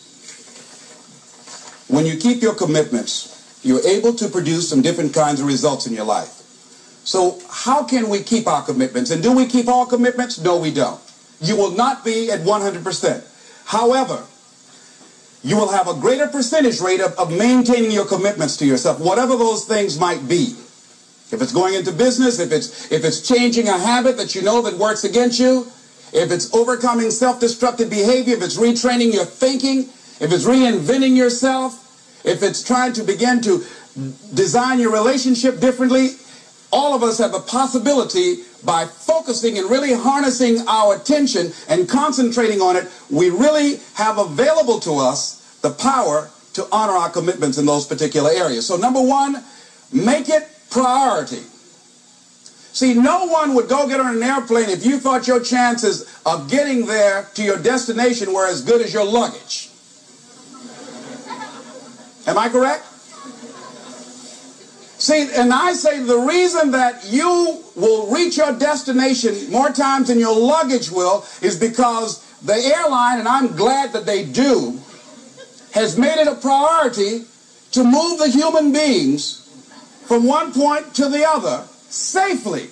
When 1.89 2.07
you 2.07 2.17
keep 2.17 2.43
your 2.43 2.55
commitments, 2.55 3.61
you're 3.62 3.87
able 3.87 4.15
to 4.15 4.29
produce 4.29 4.69
some 4.69 4.83
different 4.83 5.15
kinds 5.15 5.41
of 5.41 5.47
results 5.47 5.87
in 5.87 5.95
your 5.95 6.05
life. 6.05 6.39
So 7.05 7.41
how 7.51 7.85
can 7.85 8.09
we 8.09 8.23
keep 8.23 8.47
our 8.47 8.62
commitments? 8.62 9.11
And 9.11 9.23
do 9.23 9.33
we 9.33 9.47
keep 9.47 9.69
all 9.69 9.87
commitments? 9.87 10.41
No, 10.41 10.59
we 10.59 10.73
don't. 10.73 11.01
You 11.41 11.57
will 11.57 11.73
not 11.73 12.05
be 12.05 12.31
at 12.31 12.41
100%. 12.41 13.25
However, 13.67 14.25
you 15.43 15.57
will 15.57 15.71
have 15.71 15.89
a 15.89 15.95
greater 15.95 16.29
percentage 16.29 16.81
rate 16.81 17.01
of, 17.01 17.19
of 17.19 17.37
maintaining 17.37 17.91
your 17.91 18.07
commitments 18.07 18.57
to 18.59 18.67
yourself, 18.67 19.01
whatever 19.01 19.37
those 19.37 19.65
things 19.65 19.99
might 19.99 20.29
be. 20.29 20.55
If 21.33 21.41
it's 21.41 21.53
going 21.53 21.75
into 21.75 21.93
business, 21.93 22.39
if 22.39 22.53
it's, 22.53 22.93
if 22.93 23.05
it's 23.05 23.27
changing 23.27 23.69
a 23.69 23.79
habit 23.79 24.17
that 24.19 24.35
you 24.35 24.43
know 24.43 24.62
that 24.62 24.75
works 24.75 25.03
against 25.05 25.41
you, 25.41 25.67
if 26.12 26.31
it's 26.31 26.52
overcoming 26.54 27.11
self-destructive 27.11 27.88
behavior, 27.88 28.37
if 28.37 28.42
it's 28.42 28.59
retraining 28.59 29.12
your 29.12 29.25
thinking, 29.25 29.81
if 30.21 30.33
it's 30.33 30.45
reinventing 30.45 31.16
yourself, 31.16 31.78
if 32.25 32.42
it's 32.42 32.62
trying 32.62 32.92
to 32.95 33.02
begin 33.02 33.40
to 33.42 33.64
design 34.35 34.78
your 34.78 34.92
relationship 34.92 35.61
differently, 35.61 36.11
all 36.73 36.95
of 36.95 37.02
us 37.02 37.19
have 37.19 37.35
a 37.35 37.40
possibility 37.40 38.45
by 38.64 38.87
focusing 38.87 39.59
and 39.59 39.71
really 39.71 39.92
harnessing 39.92 40.66
our 40.69 40.97
attention 40.97 41.52
and 41.69 41.88
concentrating 41.88 42.61
on 42.61 42.76
it, 42.76 42.88
we 43.11 43.28
really 43.28 43.81
have 43.95 44.19
available 44.19 44.81
to 44.81 44.95
us 44.95 45.59
the 45.61 45.71
power 45.71 46.31
to 46.54 46.66
honor 46.71 46.92
our 46.92 47.11
commitments 47.11 47.59
in 47.59 47.66
those 47.66 47.87
particular 47.87 48.31
areas. 48.31 48.66
So 48.66 48.76
number 48.76 49.00
one, 49.02 49.42
make 49.92 50.28
it 50.28 50.49
priority. 50.71 51.42
See, 52.73 52.95
no 52.95 53.26
one 53.26 53.55
would 53.55 53.69
go 53.69 53.87
get 53.87 54.00
on 54.00 54.17
an 54.17 54.23
airplane 54.23 54.71
if 54.71 54.87
you 54.87 54.99
thought 54.99 55.26
your 55.26 55.41
chances 55.41 56.09
of 56.25 56.50
getting 56.50 56.87
there 56.87 57.29
to 57.35 57.43
your 57.43 57.59
destination 57.59 58.33
were 58.33 58.47
as 58.47 58.62
good 58.62 58.81
as 58.81 58.95
your 58.95 59.05
luggage. 59.05 59.69
Am 62.26 62.38
I 62.38 62.49
correct? 62.49 62.87
See, 64.99 65.29
and 65.35 65.52
I 65.52 65.75
say 65.75 66.02
the 66.02 66.17
reason 66.17 66.71
that 66.71 67.05
you 67.05 67.62
will 67.76 68.11
reach 68.11 68.38
your 68.38 68.57
destination 68.57 69.50
more 69.50 69.71
times 69.71 70.09
than 70.09 70.19
your 70.19 70.38
luggage 70.38 70.91
will 70.91 71.26
is 71.43 71.59
because 71.59 72.25
the 72.41 72.55
airline, 72.55 73.19
and 73.19 73.29
I'm 73.29 73.55
glad 73.55 73.93
that 73.93 74.07
they 74.07 74.25
do, 74.25 74.81
has 75.73 75.99
made 75.99 76.19
it 76.19 76.29
a 76.29 76.37
priority 76.37 77.26
to 77.73 77.85
move 77.85 78.19
the 78.19 78.29
human 78.29 78.73
beings 78.73 79.41
from 80.07 80.25
one 80.25 80.52
point 80.55 80.95
to 80.95 81.09
the 81.09 81.29
other 81.29 81.67
safely. 81.93 82.69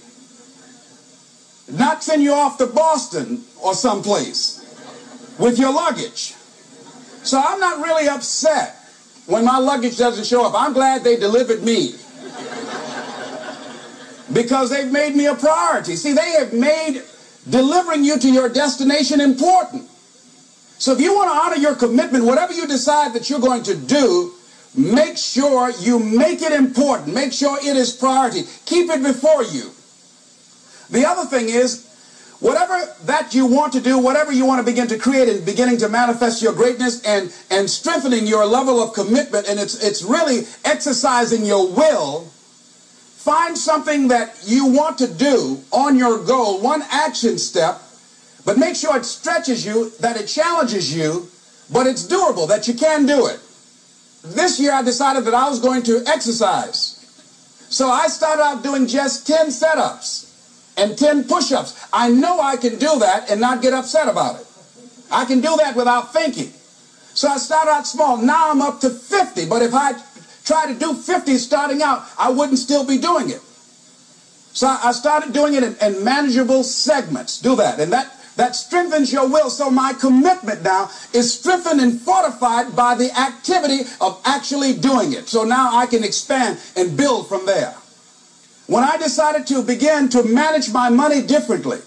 Not 1.70 2.02
send 2.02 2.22
you 2.22 2.32
off 2.32 2.58
to 2.58 2.66
Boston 2.66 3.44
or 3.62 3.74
someplace 3.74 4.58
with 5.38 5.58
your 5.58 5.72
luggage. 5.72 6.34
So 7.22 7.40
I'm 7.40 7.60
not 7.60 7.84
really 7.84 8.08
upset 8.08 8.76
when 9.26 9.44
my 9.44 9.58
luggage 9.58 9.96
doesn't 9.98 10.24
show 10.24 10.44
up. 10.44 10.54
I'm 10.56 10.72
glad 10.72 11.04
they 11.04 11.16
delivered 11.16 11.62
me. 11.62 11.94
because 14.32 14.70
they've 14.70 14.90
made 14.90 15.14
me 15.14 15.26
a 15.26 15.34
priority. 15.34 15.96
See, 15.96 16.12
they 16.12 16.30
have 16.32 16.52
made 16.52 17.02
delivering 17.48 18.04
you 18.04 18.18
to 18.18 18.30
your 18.30 18.48
destination 18.48 19.20
important. 19.20 19.88
So 20.78 20.92
if 20.92 21.00
you 21.00 21.14
want 21.14 21.30
to 21.30 21.36
honor 21.36 21.56
your 21.56 21.74
commitment, 21.74 22.24
whatever 22.24 22.52
you 22.52 22.66
decide 22.66 23.12
that 23.14 23.28
you're 23.28 23.40
going 23.40 23.64
to 23.64 23.76
do, 23.76 24.32
make 24.76 25.16
sure 25.16 25.70
you 25.80 25.98
make 25.98 26.42
it 26.42 26.52
important. 26.52 27.14
Make 27.14 27.32
sure 27.32 27.58
it 27.58 27.76
is 27.76 27.92
priority. 27.92 28.44
Keep 28.66 28.90
it 28.90 29.02
before 29.02 29.42
you. 29.44 29.70
The 30.90 31.06
other 31.06 31.24
thing 31.28 31.48
is, 31.48 31.86
whatever 32.40 32.78
that 33.04 33.34
you 33.34 33.46
want 33.46 33.72
to 33.74 33.80
do, 33.80 33.98
whatever 33.98 34.32
you 34.32 34.44
want 34.44 34.64
to 34.64 34.70
begin 34.70 34.88
to 34.88 34.98
create 34.98 35.28
and 35.28 35.44
beginning 35.44 35.78
to 35.78 35.88
manifest 35.88 36.42
your 36.42 36.52
greatness 36.52 37.02
and, 37.04 37.32
and 37.50 37.70
strengthening 37.70 38.26
your 38.26 38.44
level 38.46 38.82
of 38.82 38.92
commitment, 38.94 39.46
and 39.48 39.60
it's, 39.60 39.82
it's 39.82 40.02
really 40.02 40.46
exercising 40.64 41.44
your 41.44 41.70
will, 41.70 42.24
find 42.24 43.56
something 43.56 44.08
that 44.08 44.40
you 44.44 44.66
want 44.66 44.98
to 44.98 45.06
do 45.06 45.60
on 45.70 45.96
your 45.96 46.24
goal, 46.24 46.60
one 46.60 46.82
action 46.90 47.38
step, 47.38 47.82
but 48.44 48.58
make 48.58 48.74
sure 48.74 48.96
it 48.96 49.04
stretches 49.04 49.64
you, 49.64 49.90
that 50.00 50.16
it 50.16 50.26
challenges 50.26 50.96
you, 50.96 51.28
but 51.72 51.86
it's 51.86 52.06
doable, 52.06 52.48
that 52.48 52.66
you 52.66 52.74
can 52.74 53.06
do 53.06 53.26
it. 53.26 53.38
This 54.22 54.60
year 54.60 54.72
I 54.72 54.82
decided 54.82 55.24
that 55.24 55.34
I 55.34 55.48
was 55.48 55.60
going 55.60 55.82
to 55.84 56.04
exercise. 56.06 56.96
So 57.70 57.88
I 57.88 58.08
started 58.08 58.42
out 58.42 58.62
doing 58.62 58.86
just 58.86 59.26
10 59.26 59.46
setups 59.46 60.26
and 60.76 60.98
10 60.98 61.24
push-ups. 61.24 61.88
I 61.92 62.10
know 62.10 62.40
I 62.40 62.56
can 62.56 62.78
do 62.78 62.98
that 62.98 63.30
and 63.30 63.40
not 63.40 63.62
get 63.62 63.72
upset 63.72 64.08
about 64.08 64.40
it. 64.40 64.46
I 65.10 65.24
can 65.24 65.40
do 65.40 65.56
that 65.56 65.76
without 65.76 66.12
thinking. 66.12 66.52
So 67.14 67.28
I 67.28 67.38
started 67.38 67.70
out 67.70 67.86
small. 67.86 68.16
Now 68.16 68.50
I'm 68.50 68.60
up 68.60 68.80
to 68.80 68.90
50. 68.90 69.46
But 69.46 69.62
if 69.62 69.74
I 69.74 69.92
try 70.44 70.72
to 70.72 70.78
do 70.78 70.94
50 70.94 71.36
starting 71.36 71.82
out, 71.82 72.04
I 72.18 72.30
wouldn't 72.30 72.58
still 72.58 72.86
be 72.86 72.98
doing 72.98 73.30
it. 73.30 73.40
So 74.52 74.66
I 74.66 74.92
started 74.92 75.32
doing 75.32 75.54
it 75.54 75.62
in, 75.62 75.76
in 75.80 76.04
manageable 76.04 76.64
segments. 76.64 77.40
Do 77.40 77.56
that. 77.56 77.78
And 77.78 77.92
that 77.92 78.12
that 78.40 78.56
strengthens 78.56 79.12
your 79.12 79.28
will. 79.28 79.50
So 79.50 79.70
my 79.70 79.92
commitment 79.92 80.62
now 80.62 80.88
is 81.12 81.38
strengthened 81.38 81.78
and 81.78 82.00
fortified 82.00 82.74
by 82.74 82.94
the 82.94 83.12
activity 83.12 83.80
of 84.00 84.18
actually 84.24 84.72
doing 84.72 85.12
it. 85.12 85.28
So 85.28 85.44
now 85.44 85.76
I 85.76 85.84
can 85.84 86.02
expand 86.02 86.58
and 86.74 86.96
build 86.96 87.28
from 87.28 87.44
there. 87.44 87.74
When 88.66 88.82
I 88.82 88.96
decided 88.96 89.46
to 89.48 89.62
begin 89.62 90.08
to 90.10 90.22
manage 90.22 90.72
my 90.72 90.88
money 90.88 91.20
differently, 91.20 91.80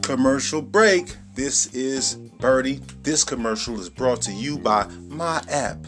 Commercial 0.00 0.62
break. 0.62 1.16
This 1.34 1.66
is 1.74 2.14
Birdie. 2.40 2.80
This 3.02 3.24
commercial 3.24 3.78
is 3.78 3.90
brought 3.90 4.22
to 4.22 4.32
you 4.32 4.56
by 4.56 4.86
my 5.08 5.42
app, 5.50 5.86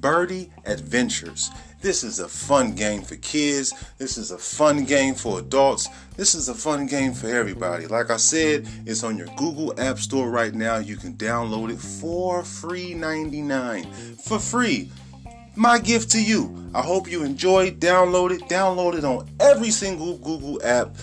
Birdie 0.00 0.50
Adventures. 0.66 1.50
This 1.80 2.04
is 2.04 2.20
a 2.20 2.28
fun 2.28 2.74
game 2.74 3.00
for 3.00 3.16
kids. 3.16 3.72
This 3.96 4.18
is 4.18 4.32
a 4.32 4.38
fun 4.38 4.84
game 4.84 5.14
for 5.14 5.38
adults. 5.38 5.88
This 6.14 6.34
is 6.34 6.50
a 6.50 6.54
fun 6.54 6.86
game 6.86 7.14
for 7.14 7.28
everybody. 7.28 7.86
Like 7.86 8.10
I 8.10 8.18
said, 8.18 8.68
it's 8.84 9.02
on 9.02 9.16
your 9.16 9.28
Google 9.38 9.72
App 9.80 9.98
Store 9.98 10.28
right 10.28 10.52
now. 10.52 10.76
You 10.76 10.96
can 10.96 11.14
download 11.14 11.70
it 11.70 11.78
for 11.78 12.44
free 12.44 12.92
99. 12.92 13.84
For 14.22 14.38
free. 14.38 14.92
My 15.56 15.78
gift 15.78 16.10
to 16.10 16.22
you. 16.22 16.70
I 16.74 16.82
hope 16.82 17.10
you 17.10 17.24
enjoy. 17.24 17.70
Download 17.70 18.30
it. 18.32 18.42
Download 18.42 18.98
it 18.98 19.04
on 19.04 19.30
every 19.40 19.70
single 19.70 20.18
Google 20.18 20.60
app, 20.62 20.96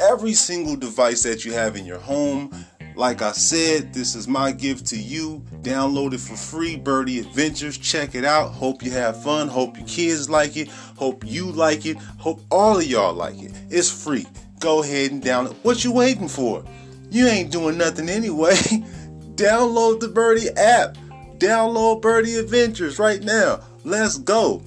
every 0.00 0.34
single 0.34 0.74
device 0.74 1.22
that 1.22 1.44
you 1.44 1.52
have 1.52 1.76
in 1.76 1.86
your 1.86 2.00
home 2.00 2.50
like 2.96 3.22
I 3.22 3.32
said, 3.32 3.92
this 3.92 4.14
is 4.14 4.28
my 4.28 4.52
gift 4.52 4.86
to 4.86 4.96
you. 4.96 5.42
Download 5.62 6.12
it 6.12 6.20
for 6.20 6.36
free, 6.36 6.76
Birdie 6.76 7.18
Adventures. 7.18 7.76
Check 7.76 8.14
it 8.14 8.24
out. 8.24 8.52
Hope 8.52 8.82
you 8.82 8.90
have 8.92 9.22
fun. 9.22 9.48
Hope 9.48 9.76
your 9.76 9.86
kids 9.86 10.30
like 10.30 10.56
it. 10.56 10.68
Hope 10.96 11.24
you 11.26 11.50
like 11.50 11.86
it. 11.86 11.96
Hope 12.18 12.40
all 12.50 12.78
of 12.78 12.84
y'all 12.84 13.14
like 13.14 13.42
it. 13.42 13.52
It's 13.70 13.90
free. 13.90 14.26
Go 14.60 14.82
ahead 14.82 15.10
and 15.10 15.22
download. 15.22 15.52
It. 15.52 15.64
What 15.64 15.84
you 15.84 15.92
waiting 15.92 16.28
for? 16.28 16.64
You 17.10 17.26
ain't 17.26 17.50
doing 17.50 17.76
nothing 17.76 18.08
anyway. 18.08 18.54
download 19.34 20.00
the 20.00 20.08
Birdie 20.08 20.50
app. 20.50 20.96
Download 21.38 22.00
Birdie 22.00 22.36
Adventures 22.36 22.98
right 22.98 23.22
now. 23.22 23.60
Let's 23.82 24.18
go. 24.18 24.62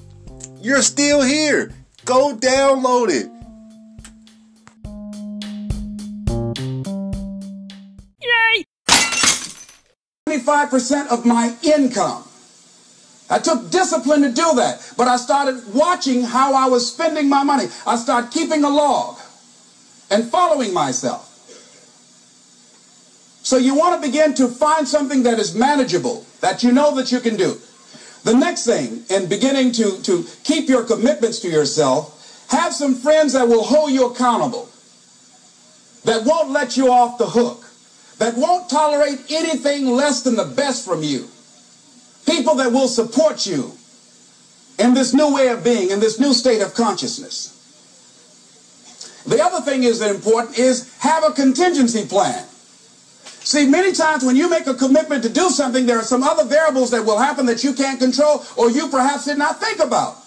You're 0.61 0.81
still 0.81 1.21
here. 1.21 1.71
Go 2.05 2.35
download 2.35 3.09
it. 3.09 3.31
25% 10.47 11.07
of 11.09 11.25
my 11.25 11.53
income. 11.61 12.23
I 13.29 13.39
took 13.39 13.69
discipline 13.69 14.21
to 14.21 14.29
do 14.29 14.55
that, 14.55 14.93
but 14.95 15.09
I 15.09 15.17
started 15.17 15.73
watching 15.73 16.23
how 16.23 16.53
I 16.53 16.69
was 16.69 16.89
spending 16.89 17.27
my 17.27 17.43
money. 17.43 17.65
I 17.85 17.97
started 17.97 18.31
keeping 18.31 18.63
a 18.63 18.69
log 18.69 19.19
and 20.09 20.23
following 20.23 20.73
myself. 20.73 21.25
So 23.43 23.57
you 23.57 23.75
want 23.75 24.01
to 24.01 24.07
begin 24.07 24.33
to 24.35 24.47
find 24.47 24.87
something 24.87 25.23
that 25.23 25.39
is 25.39 25.53
manageable, 25.53 26.25
that 26.39 26.63
you 26.63 26.71
know 26.71 26.95
that 26.95 27.11
you 27.11 27.19
can 27.19 27.35
do. 27.35 27.59
The 28.23 28.33
next 28.33 28.65
thing, 28.65 29.03
in 29.09 29.27
beginning 29.27 29.73
to, 29.73 30.01
to 30.03 30.25
keep 30.45 30.69
your 30.69 30.83
commitments 30.83 31.39
to 31.39 31.49
yourself, 31.49 32.47
have 32.49 32.73
some 32.73 32.95
friends 32.95 33.33
that 33.33 33.47
will 33.47 33.63
hold 33.63 33.91
you 33.91 34.05
accountable, 34.09 34.69
that 36.05 36.25
won't 36.25 36.51
let 36.51 36.77
you 36.77 36.89
off 36.89 37.17
the 37.17 37.27
hook 37.27 37.66
that 38.19 38.35
won't 38.35 38.69
tolerate 38.69 39.19
anything 39.29 39.87
less 39.87 40.23
than 40.23 40.35
the 40.35 40.45
best 40.45 40.85
from 40.85 41.03
you. 41.03 41.27
People 42.25 42.55
that 42.55 42.71
will 42.71 42.87
support 42.87 43.45
you 43.45 43.71
in 44.79 44.93
this 44.93 45.13
new 45.13 45.33
way 45.33 45.47
of 45.49 45.63
being, 45.63 45.91
in 45.91 45.99
this 45.99 46.19
new 46.19 46.33
state 46.33 46.61
of 46.61 46.73
consciousness. 46.73 47.53
The 49.25 49.43
other 49.43 49.63
thing 49.63 49.83
is 49.83 49.99
that 49.99 50.13
important 50.13 50.57
is 50.57 50.97
have 50.99 51.23
a 51.23 51.31
contingency 51.31 52.05
plan. 52.05 52.45
See, 53.47 53.67
many 53.67 53.93
times 53.93 54.25
when 54.25 54.35
you 54.35 54.49
make 54.49 54.67
a 54.67 54.73
commitment 54.73 55.23
to 55.23 55.29
do 55.29 55.49
something, 55.49 55.85
there 55.85 55.97
are 55.97 56.03
some 56.03 56.23
other 56.23 56.43
variables 56.43 56.91
that 56.91 57.05
will 57.05 57.17
happen 57.17 57.45
that 57.45 57.63
you 57.63 57.73
can't 57.73 57.99
control 57.99 58.43
or 58.57 58.69
you 58.69 58.89
perhaps 58.89 59.25
did 59.25 59.37
not 59.37 59.59
think 59.59 59.79
about. 59.79 60.17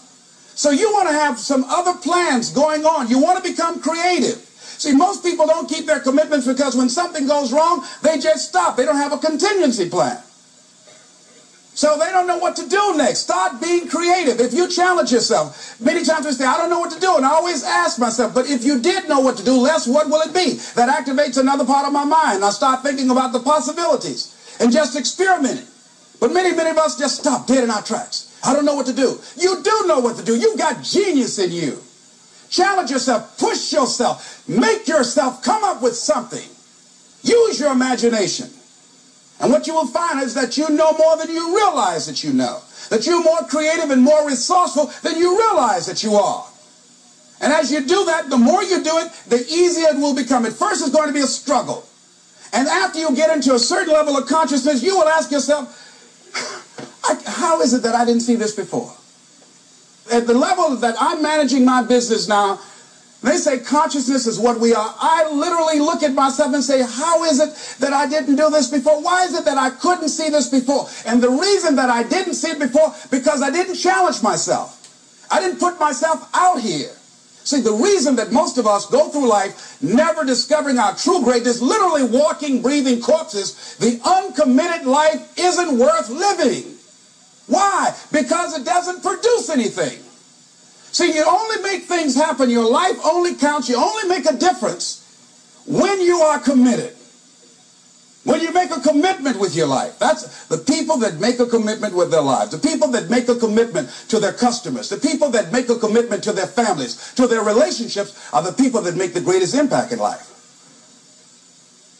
So 0.54 0.70
you 0.70 0.92
want 0.92 1.08
to 1.08 1.14
have 1.14 1.38
some 1.38 1.64
other 1.64 1.94
plans 1.94 2.50
going 2.50 2.84
on. 2.84 3.08
You 3.08 3.18
want 3.20 3.42
to 3.42 3.50
become 3.50 3.80
creative. 3.80 4.49
See, 4.80 4.96
most 4.96 5.22
people 5.22 5.46
don't 5.46 5.68
keep 5.68 5.84
their 5.84 6.00
commitments 6.00 6.46
because 6.46 6.74
when 6.74 6.88
something 6.88 7.26
goes 7.26 7.52
wrong, 7.52 7.84
they 8.00 8.18
just 8.18 8.48
stop. 8.48 8.78
They 8.78 8.86
don't 8.86 8.96
have 8.96 9.12
a 9.12 9.18
contingency 9.18 9.90
plan. 9.90 10.16
So 11.74 11.98
they 11.98 12.06
don't 12.06 12.26
know 12.26 12.38
what 12.38 12.56
to 12.56 12.66
do 12.66 12.96
next. 12.96 13.18
Start 13.20 13.60
being 13.60 13.88
creative. 13.88 14.40
If 14.40 14.54
you 14.54 14.70
challenge 14.70 15.12
yourself, 15.12 15.78
many 15.82 16.02
times 16.02 16.24
we 16.24 16.32
say, 16.32 16.46
I 16.46 16.56
don't 16.56 16.70
know 16.70 16.80
what 16.80 16.92
to 16.92 16.98
do. 16.98 17.14
And 17.14 17.26
I 17.26 17.28
always 17.28 17.62
ask 17.62 17.98
myself, 17.98 18.32
but 18.32 18.48
if 18.48 18.64
you 18.64 18.80
did 18.80 19.06
know 19.06 19.20
what 19.20 19.36
to 19.36 19.44
do, 19.44 19.60
Les, 19.60 19.86
what 19.86 20.08
will 20.08 20.22
it 20.22 20.32
be? 20.32 20.54
That 20.76 20.88
activates 20.88 21.36
another 21.36 21.66
part 21.66 21.86
of 21.86 21.92
my 21.92 22.06
mind. 22.06 22.42
I 22.42 22.48
start 22.48 22.82
thinking 22.82 23.10
about 23.10 23.34
the 23.34 23.40
possibilities 23.40 24.34
and 24.60 24.72
just 24.72 24.96
experimenting. 24.96 25.66
But 26.20 26.32
many, 26.32 26.56
many 26.56 26.70
of 26.70 26.78
us 26.78 26.98
just 26.98 27.20
stop 27.20 27.46
dead 27.46 27.64
in 27.64 27.70
our 27.70 27.82
tracks. 27.82 28.34
I 28.42 28.54
don't 28.54 28.64
know 28.64 28.76
what 28.76 28.86
to 28.86 28.94
do. 28.94 29.20
You 29.36 29.62
do 29.62 29.84
know 29.86 30.00
what 30.00 30.16
to 30.16 30.24
do. 30.24 30.36
You've 30.40 30.58
got 30.58 30.82
genius 30.82 31.38
in 31.38 31.52
you. 31.52 31.82
Challenge 32.50 32.90
yourself. 32.90 33.38
Push 33.38 33.72
yourself. 33.72 34.46
Make 34.48 34.88
yourself 34.88 35.42
come 35.42 35.62
up 35.64 35.82
with 35.82 35.94
something. 35.94 36.46
Use 37.22 37.60
your 37.60 37.72
imagination. 37.72 38.50
And 39.40 39.50
what 39.52 39.66
you 39.66 39.74
will 39.74 39.86
find 39.86 40.20
is 40.20 40.34
that 40.34 40.58
you 40.58 40.68
know 40.68 40.92
more 40.92 41.16
than 41.16 41.30
you 41.30 41.56
realize 41.56 42.06
that 42.06 42.22
you 42.24 42.32
know. 42.32 42.60
That 42.90 43.06
you're 43.06 43.22
more 43.22 43.42
creative 43.42 43.90
and 43.90 44.02
more 44.02 44.26
resourceful 44.26 44.86
than 45.02 45.16
you 45.16 45.38
realize 45.38 45.86
that 45.86 46.02
you 46.02 46.14
are. 46.14 46.44
And 47.40 47.52
as 47.52 47.72
you 47.72 47.80
do 47.86 48.04
that, 48.06 48.28
the 48.28 48.36
more 48.36 48.62
you 48.62 48.82
do 48.82 48.98
it, 48.98 49.12
the 49.28 49.38
easier 49.38 49.88
it 49.90 49.96
will 49.96 50.14
become. 50.14 50.44
At 50.44 50.52
first, 50.52 50.82
it's 50.82 50.94
going 50.94 51.08
to 51.08 51.14
be 51.14 51.20
a 51.20 51.26
struggle. 51.26 51.86
And 52.52 52.68
after 52.68 52.98
you 52.98 53.14
get 53.14 53.34
into 53.34 53.54
a 53.54 53.58
certain 53.58 53.94
level 53.94 54.16
of 54.16 54.28
consciousness, 54.28 54.82
you 54.82 54.98
will 54.98 55.08
ask 55.08 55.30
yourself, 55.30 55.68
how 57.26 57.62
is 57.62 57.72
it 57.72 57.82
that 57.84 57.94
I 57.94 58.04
didn't 58.04 58.22
see 58.22 58.34
this 58.34 58.54
before? 58.54 58.92
At 60.10 60.26
the 60.26 60.34
level 60.34 60.76
that 60.76 60.96
I'm 60.98 61.22
managing 61.22 61.64
my 61.64 61.82
business 61.82 62.28
now, 62.28 62.60
they 63.22 63.36
say 63.36 63.58
consciousness 63.58 64.26
is 64.26 64.38
what 64.38 64.60
we 64.60 64.74
are. 64.74 64.94
I 64.98 65.30
literally 65.30 65.78
look 65.78 66.02
at 66.02 66.14
myself 66.14 66.54
and 66.54 66.64
say, 66.64 66.82
how 66.82 67.24
is 67.24 67.38
it 67.38 67.76
that 67.80 67.92
I 67.92 68.08
didn't 68.08 68.36
do 68.36 68.48
this 68.48 68.68
before? 68.68 69.02
Why 69.02 69.24
is 69.24 69.38
it 69.38 69.44
that 69.44 69.58
I 69.58 69.70
couldn't 69.70 70.08
see 70.08 70.30
this 70.30 70.48
before? 70.48 70.88
And 71.06 71.22
the 71.22 71.28
reason 71.28 71.76
that 71.76 71.90
I 71.90 72.02
didn't 72.02 72.34
see 72.34 72.52
it 72.52 72.58
before, 72.58 72.94
because 73.10 73.42
I 73.42 73.50
didn't 73.50 73.74
challenge 73.74 74.22
myself. 74.22 74.78
I 75.30 75.38
didn't 75.38 75.60
put 75.60 75.78
myself 75.78 76.28
out 76.34 76.60
here. 76.60 76.90
See, 77.44 77.60
the 77.60 77.72
reason 77.72 78.16
that 78.16 78.32
most 78.32 78.58
of 78.58 78.66
us 78.66 78.86
go 78.86 79.10
through 79.10 79.28
life 79.28 79.82
never 79.82 80.24
discovering 80.24 80.78
our 80.78 80.94
true 80.96 81.22
greatness, 81.22 81.60
literally 81.60 82.04
walking, 82.04 82.62
breathing 82.62 83.00
corpses, 83.00 83.76
the 83.76 84.00
uncommitted 84.04 84.86
life 84.86 85.38
isn't 85.38 85.78
worth 85.78 86.08
living. 86.08 86.76
Because 88.20 88.58
it 88.58 88.64
doesn't 88.66 89.02
produce 89.02 89.48
anything. 89.48 89.98
See, 90.92 91.14
you 91.14 91.24
only 91.24 91.62
make 91.62 91.84
things 91.84 92.14
happen. 92.14 92.50
Your 92.50 92.70
life 92.70 92.98
only 93.04 93.34
counts. 93.34 93.68
You 93.68 93.76
only 93.76 94.08
make 94.08 94.26
a 94.26 94.36
difference 94.36 95.00
when 95.66 96.00
you 96.00 96.16
are 96.16 96.38
committed. 96.38 96.94
When 98.24 98.42
you 98.42 98.52
make 98.52 98.70
a 98.70 98.80
commitment 98.80 99.40
with 99.40 99.56
your 99.56 99.66
life. 99.66 99.98
That's 99.98 100.46
the 100.48 100.58
people 100.58 100.98
that 100.98 101.18
make 101.18 101.40
a 101.40 101.46
commitment 101.46 101.94
with 101.94 102.10
their 102.10 102.20
lives. 102.20 102.50
The 102.50 102.58
people 102.58 102.88
that 102.88 103.08
make 103.08 103.28
a 103.28 103.34
commitment 103.34 103.88
to 104.08 104.20
their 104.20 104.34
customers. 104.34 104.90
The 104.90 104.98
people 104.98 105.30
that 105.30 105.50
make 105.52 105.70
a 105.70 105.76
commitment 105.76 106.22
to 106.24 106.32
their 106.32 106.46
families, 106.46 107.14
to 107.14 107.26
their 107.26 107.42
relationships 107.42 108.12
are 108.34 108.42
the 108.42 108.52
people 108.52 108.82
that 108.82 108.96
make 108.96 109.14
the 109.14 109.22
greatest 109.22 109.54
impact 109.54 109.92
in 109.92 109.98
life. 109.98 110.29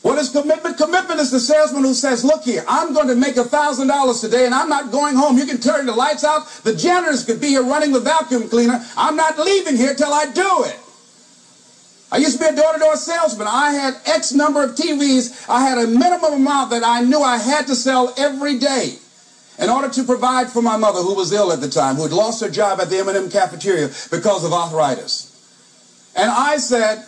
What 0.03 0.19
is 0.19 0.31
commitment? 0.31 0.79
Commitment 0.79 1.21
is 1.21 1.31
the 1.31 1.41
salesman 1.41 1.85
who 1.85 1.93
says, 1.93 2.25
look 2.25 2.45
here, 2.45 2.65
I'm 2.67 2.95
going 2.95 3.09
to 3.09 3.15
make 3.15 3.37
a 3.37 3.45
$1,000 3.45 4.21
today 4.21 4.47
and 4.47 4.55
I'm 4.55 4.69
not 4.69 4.91
going 4.91 5.15
home. 5.15 5.37
You 5.37 5.45
can 5.45 5.59
turn 5.59 5.85
the 5.85 5.93
lights 5.93 6.25
out. 6.25 6.49
The 6.65 6.75
janitors 6.75 7.25
could 7.25 7.41
be 7.41 7.49
here 7.49 7.63
running 7.63 7.93
the 7.93 8.01
vacuum 8.01 8.49
cleaner. 8.49 8.83
I'm 8.97 9.15
not 9.17 9.39
leaving 9.39 9.77
here 9.77 9.95
till 9.95 10.13
I 10.13 10.27
do 10.33 10.65
it. 10.65 10.79
I 12.13 12.17
used 12.17 12.39
to 12.39 12.45
be 12.45 12.51
a 12.51 12.57
door-to-door 12.57 12.97
salesman. 12.97 13.47
I 13.47 13.73
had 13.73 13.95
X 14.07 14.33
number 14.33 14.65
of 14.65 14.71
TVs. 14.71 15.49
I 15.49 15.61
had 15.63 15.79
a 15.79 15.87
minimum 15.87 16.33
amount 16.33 16.71
that 16.71 16.83
I 16.83 17.03
knew 17.03 17.21
I 17.21 17.37
had 17.37 17.67
to 17.67 17.77
sell 17.77 18.15
every 18.17 18.59
day 18.59 18.97
in 19.61 19.69
order 19.69 19.91
to 19.91 20.05
provide 20.05 20.49
for 20.49 20.63
my 20.63 20.79
mother 20.79 21.01
who 21.01 21.15
was 21.15 21.31
ill 21.33 21.53
at 21.53 21.61
the 21.61 21.69
time, 21.69 21.97
who 21.97 22.03
had 22.03 22.13
lost 22.13 22.41
her 22.41 22.49
job 22.49 22.81
at 22.81 22.89
the 22.89 22.97
M&M 22.99 23.31
cafeteria 23.31 23.89
because 24.11 24.45
of 24.45 24.53
arthritis. 24.53 25.27
And 26.17 26.31
I 26.31 26.57
said, 26.57 27.05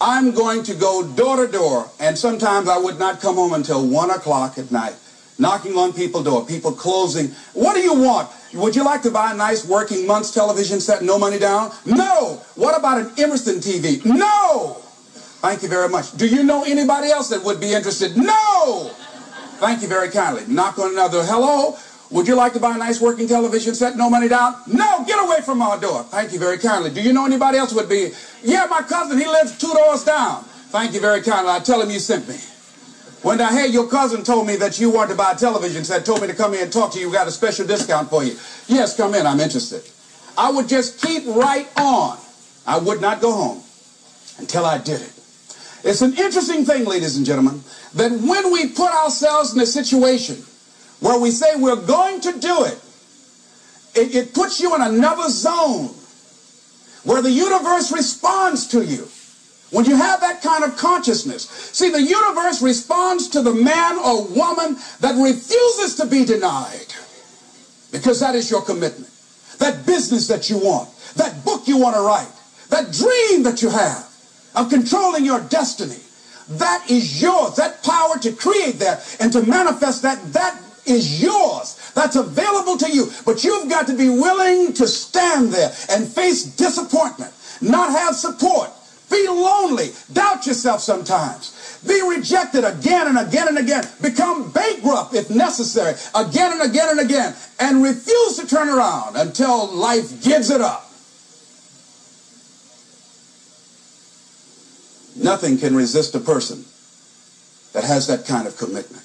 I'm 0.00 0.32
going 0.32 0.62
to 0.64 0.74
go 0.74 1.06
door 1.06 1.36
to 1.36 1.50
door, 1.50 1.90
and 1.98 2.18
sometimes 2.18 2.68
I 2.68 2.76
would 2.76 2.98
not 2.98 3.20
come 3.20 3.36
home 3.36 3.54
until 3.54 3.86
1 3.86 4.10
o'clock 4.10 4.58
at 4.58 4.70
night, 4.70 4.94
knocking 5.38 5.76
on 5.76 5.94
people's 5.94 6.24
door, 6.24 6.44
people 6.44 6.72
closing. 6.72 7.28
What 7.54 7.74
do 7.74 7.80
you 7.80 7.94
want? 7.94 8.30
Would 8.52 8.76
you 8.76 8.84
like 8.84 9.02
to 9.02 9.10
buy 9.10 9.32
a 9.32 9.34
nice 9.34 9.64
working 9.66 10.06
month's 10.06 10.32
television 10.32 10.80
set, 10.80 11.02
no 11.02 11.18
money 11.18 11.38
down? 11.38 11.72
No. 11.86 12.42
What 12.56 12.78
about 12.78 13.00
an 13.00 13.12
Emerson 13.18 13.56
TV? 13.56 14.04
No. 14.04 14.76
Thank 15.40 15.62
you 15.62 15.68
very 15.68 15.88
much. 15.88 16.12
Do 16.16 16.26
you 16.26 16.42
know 16.42 16.64
anybody 16.64 17.08
else 17.08 17.30
that 17.30 17.42
would 17.44 17.60
be 17.60 17.72
interested? 17.72 18.16
No. 18.16 18.90
Thank 19.58 19.80
you 19.80 19.88
very 19.88 20.10
kindly. 20.10 20.44
Knock 20.46 20.78
on 20.78 20.92
another. 20.92 21.22
Hello. 21.24 21.78
Would 22.10 22.28
you 22.28 22.36
like 22.36 22.52
to 22.52 22.60
buy 22.60 22.76
a 22.76 22.78
nice 22.78 23.00
working 23.00 23.26
television 23.26 23.74
set? 23.74 23.96
No 23.96 24.08
money 24.08 24.28
down? 24.28 24.54
No, 24.68 25.04
get 25.06 25.22
away 25.24 25.40
from 25.44 25.60
our 25.60 25.78
door. 25.80 26.04
Thank 26.04 26.32
you 26.32 26.38
very 26.38 26.58
kindly. 26.58 26.90
Do 26.90 27.02
you 27.02 27.12
know 27.12 27.26
anybody 27.26 27.58
else 27.58 27.72
would 27.72 27.88
be? 27.88 28.12
Yeah, 28.42 28.66
my 28.70 28.82
cousin, 28.82 29.18
he 29.18 29.26
lives 29.26 29.58
two 29.58 29.72
doors 29.72 30.04
down. 30.04 30.44
Thank 30.70 30.94
you 30.94 31.00
very 31.00 31.20
kindly. 31.22 31.52
I 31.52 31.58
tell 31.58 31.80
him 31.80 31.90
you 31.90 31.98
sent 31.98 32.28
me. 32.28 32.36
When 33.22 33.40
I 33.40 33.52
heard 33.52 33.72
your 33.72 33.88
cousin 33.88 34.22
told 34.22 34.46
me 34.46 34.54
that 34.56 34.78
you 34.78 34.90
wanted 34.90 35.12
to 35.12 35.14
buy 35.16 35.32
a 35.32 35.36
television 35.36 35.82
set, 35.82 36.04
told 36.04 36.20
me 36.20 36.28
to 36.28 36.34
come 36.34 36.54
in 36.54 36.60
and 36.62 36.72
talk 36.72 36.92
to 36.92 37.00
you, 37.00 37.08
we 37.08 37.14
got 37.14 37.26
a 37.26 37.32
special 37.32 37.66
discount 37.66 38.08
for 38.08 38.22
you. 38.22 38.36
Yes, 38.68 38.96
come 38.96 39.14
in, 39.14 39.26
I'm 39.26 39.40
interested. 39.40 39.82
I 40.38 40.52
would 40.52 40.68
just 40.68 41.02
keep 41.02 41.26
right 41.26 41.68
on. 41.76 42.18
I 42.66 42.78
would 42.78 43.00
not 43.00 43.20
go 43.20 43.32
home 43.32 43.62
until 44.38 44.64
I 44.64 44.78
did 44.78 45.00
it. 45.00 45.12
It's 45.82 46.02
an 46.02 46.14
interesting 46.16 46.64
thing, 46.64 46.84
ladies 46.84 47.16
and 47.16 47.26
gentlemen, 47.26 47.62
that 47.94 48.12
when 48.12 48.52
we 48.52 48.68
put 48.68 48.92
ourselves 48.92 49.54
in 49.54 49.60
a 49.60 49.66
situation 49.66 50.36
where 51.00 51.18
we 51.18 51.30
say 51.30 51.56
we're 51.56 51.84
going 51.86 52.20
to 52.22 52.32
do 52.38 52.64
it, 52.64 52.80
it, 53.94 54.14
it 54.14 54.34
puts 54.34 54.60
you 54.60 54.74
in 54.74 54.82
another 54.82 55.28
zone 55.28 55.94
where 57.04 57.22
the 57.22 57.30
universe 57.30 57.92
responds 57.92 58.66
to 58.68 58.84
you. 58.84 59.08
When 59.70 59.84
you 59.84 59.96
have 59.96 60.20
that 60.20 60.42
kind 60.42 60.64
of 60.64 60.76
consciousness, 60.76 61.48
see, 61.48 61.90
the 61.90 62.02
universe 62.02 62.62
responds 62.62 63.28
to 63.30 63.42
the 63.42 63.52
man 63.52 63.98
or 63.98 64.24
woman 64.28 64.76
that 65.00 65.20
refuses 65.20 65.96
to 65.96 66.06
be 66.06 66.24
denied 66.24 66.94
because 67.90 68.20
that 68.20 68.34
is 68.34 68.50
your 68.50 68.62
commitment. 68.62 69.10
That 69.58 69.86
business 69.86 70.28
that 70.28 70.50
you 70.50 70.58
want, 70.58 70.90
that 71.16 71.44
book 71.44 71.66
you 71.66 71.78
want 71.78 71.96
to 71.96 72.02
write, 72.02 72.30
that 72.68 72.92
dream 72.92 73.42
that 73.42 73.62
you 73.62 73.70
have 73.70 74.08
of 74.54 74.70
controlling 74.70 75.24
your 75.24 75.40
destiny, 75.40 75.98
that 76.48 76.88
is 76.90 77.20
yours. 77.20 77.56
That 77.56 77.82
power 77.82 78.18
to 78.18 78.32
create 78.32 78.78
that 78.78 79.16
and 79.20 79.32
to 79.32 79.42
manifest 79.42 80.02
that, 80.02 80.32
that 80.32 80.60
is 80.86 81.22
yours. 81.22 81.92
That's 81.94 82.16
available 82.16 82.76
to 82.78 82.90
you. 82.90 83.10
But 83.24 83.44
you've 83.44 83.68
got 83.68 83.86
to 83.88 83.96
be 83.96 84.08
willing 84.08 84.72
to 84.74 84.86
stand 84.86 85.52
there 85.52 85.72
and 85.90 86.06
face 86.06 86.44
disappointment, 86.44 87.32
not 87.60 87.90
have 87.90 88.14
support, 88.14 88.70
be 89.10 89.26
lonely, 89.28 89.90
doubt 90.12 90.46
yourself 90.46 90.80
sometimes. 90.80 91.52
Be 91.86 92.02
rejected 92.02 92.64
again 92.64 93.06
and 93.06 93.18
again 93.18 93.48
and 93.48 93.58
again. 93.58 93.84
Become 94.02 94.50
bankrupt 94.50 95.14
if 95.14 95.30
necessary, 95.30 95.94
again 96.14 96.52
and 96.52 96.62
again 96.62 96.88
and 96.90 97.00
again. 97.00 97.34
And 97.60 97.82
refuse 97.82 98.38
to 98.38 98.46
turn 98.46 98.68
around 98.68 99.16
until 99.16 99.68
life 99.68 100.22
gives 100.24 100.50
it 100.50 100.60
up. 100.60 100.82
Nothing 105.14 105.56
can 105.56 105.74
resist 105.74 106.14
a 106.14 106.20
person 106.20 106.64
that 107.72 107.84
has 107.84 108.06
that 108.08 108.26
kind 108.26 108.46
of 108.46 108.56
commitment 108.58 109.02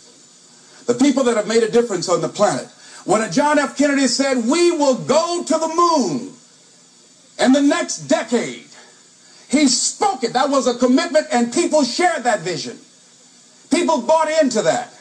the 0.92 1.00
people 1.00 1.24
that 1.24 1.38
have 1.38 1.48
made 1.48 1.64
a 1.64 1.72
difference 1.72 2.10
on 2.10 2.20
the 2.22 2.28
planet. 2.28 2.68
When 3.06 3.30
John 3.32 3.58
F. 3.58 3.78
Kennedy 3.78 4.08
said, 4.08 4.46
we 4.46 4.72
will 4.72 4.96
go 4.96 5.44
to 5.44 5.54
the 5.54 5.68
moon 5.68 6.34
in 7.40 7.54
the 7.54 7.62
next 7.62 8.00
decade, 8.10 8.68
he 9.50 9.68
spoke 9.68 10.24
it. 10.24 10.34
That 10.34 10.50
was 10.50 10.68
a 10.68 10.78
commitment 10.78 11.28
and 11.32 11.54
people 11.54 11.84
shared 11.84 12.26
that 12.26 12.42
vision. 12.42 12.78
People 13.72 14.02
bought 14.02 14.30
into 14.30 14.62
that. 14.64 14.94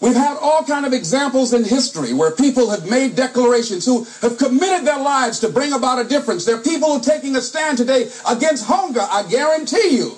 We've 0.00 0.16
had 0.16 0.38
all 0.40 0.64
kind 0.64 0.86
of 0.86 0.94
examples 0.94 1.52
in 1.52 1.62
history 1.62 2.14
where 2.14 2.30
people 2.30 2.70
have 2.70 2.88
made 2.88 3.16
declarations 3.16 3.84
who 3.84 4.04
have 4.22 4.38
committed 4.38 4.86
their 4.86 4.98
lives 4.98 5.40
to 5.40 5.50
bring 5.50 5.74
about 5.74 5.98
a 5.98 6.08
difference. 6.08 6.46
There 6.46 6.56
are 6.56 6.62
people 6.62 6.88
who 6.88 6.96
are 6.96 7.00
taking 7.00 7.36
a 7.36 7.42
stand 7.42 7.76
today 7.76 8.10
against 8.26 8.64
hunger. 8.64 9.02
I 9.02 9.24
guarantee 9.28 9.98
you 9.98 10.16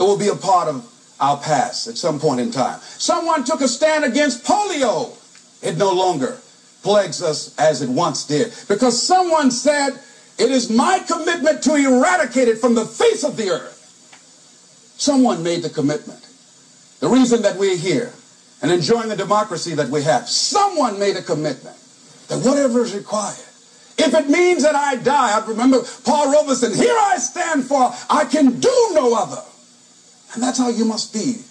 it 0.00 0.02
will 0.02 0.18
be 0.18 0.28
a 0.28 0.34
part 0.34 0.68
of 0.68 0.91
our 1.20 1.36
past 1.38 1.86
at 1.88 1.96
some 1.96 2.18
point 2.18 2.40
in 2.40 2.50
time. 2.50 2.80
Someone 2.80 3.44
took 3.44 3.60
a 3.60 3.68
stand 3.68 4.04
against 4.04 4.44
polio. 4.44 5.16
It 5.62 5.76
no 5.76 5.92
longer 5.92 6.38
plagues 6.82 7.22
us 7.22 7.56
as 7.58 7.82
it 7.82 7.88
once 7.88 8.26
did. 8.26 8.52
Because 8.68 9.00
someone 9.00 9.50
said, 9.50 9.90
It 10.38 10.50
is 10.50 10.70
my 10.70 10.98
commitment 11.00 11.62
to 11.64 11.74
eradicate 11.74 12.48
it 12.48 12.58
from 12.58 12.74
the 12.74 12.84
face 12.84 13.24
of 13.24 13.36
the 13.36 13.50
earth. 13.50 13.78
Someone 14.96 15.42
made 15.42 15.62
the 15.62 15.70
commitment. 15.70 16.20
The 17.00 17.08
reason 17.08 17.42
that 17.42 17.56
we're 17.56 17.76
here 17.76 18.12
and 18.62 18.70
enjoying 18.70 19.08
the 19.08 19.16
democracy 19.16 19.74
that 19.74 19.88
we 19.88 20.02
have, 20.02 20.28
someone 20.28 20.98
made 20.98 21.16
a 21.16 21.22
commitment 21.22 21.76
that 22.28 22.44
whatever 22.44 22.82
is 22.82 22.94
required, 22.94 23.44
if 23.98 24.14
it 24.14 24.28
means 24.30 24.62
that 24.62 24.74
I 24.74 24.96
die, 24.96 25.38
I 25.38 25.46
remember 25.46 25.82
Paul 26.04 26.32
Robeson, 26.32 26.74
here 26.74 26.94
I 26.96 27.18
stand 27.18 27.64
for, 27.64 27.92
I 28.08 28.24
can 28.24 28.58
do 28.58 28.90
no 28.94 29.14
other. 29.16 29.42
And 30.34 30.42
that's 30.42 30.58
how 30.58 30.68
you 30.68 30.84
must 30.84 31.12
be. 31.12 31.42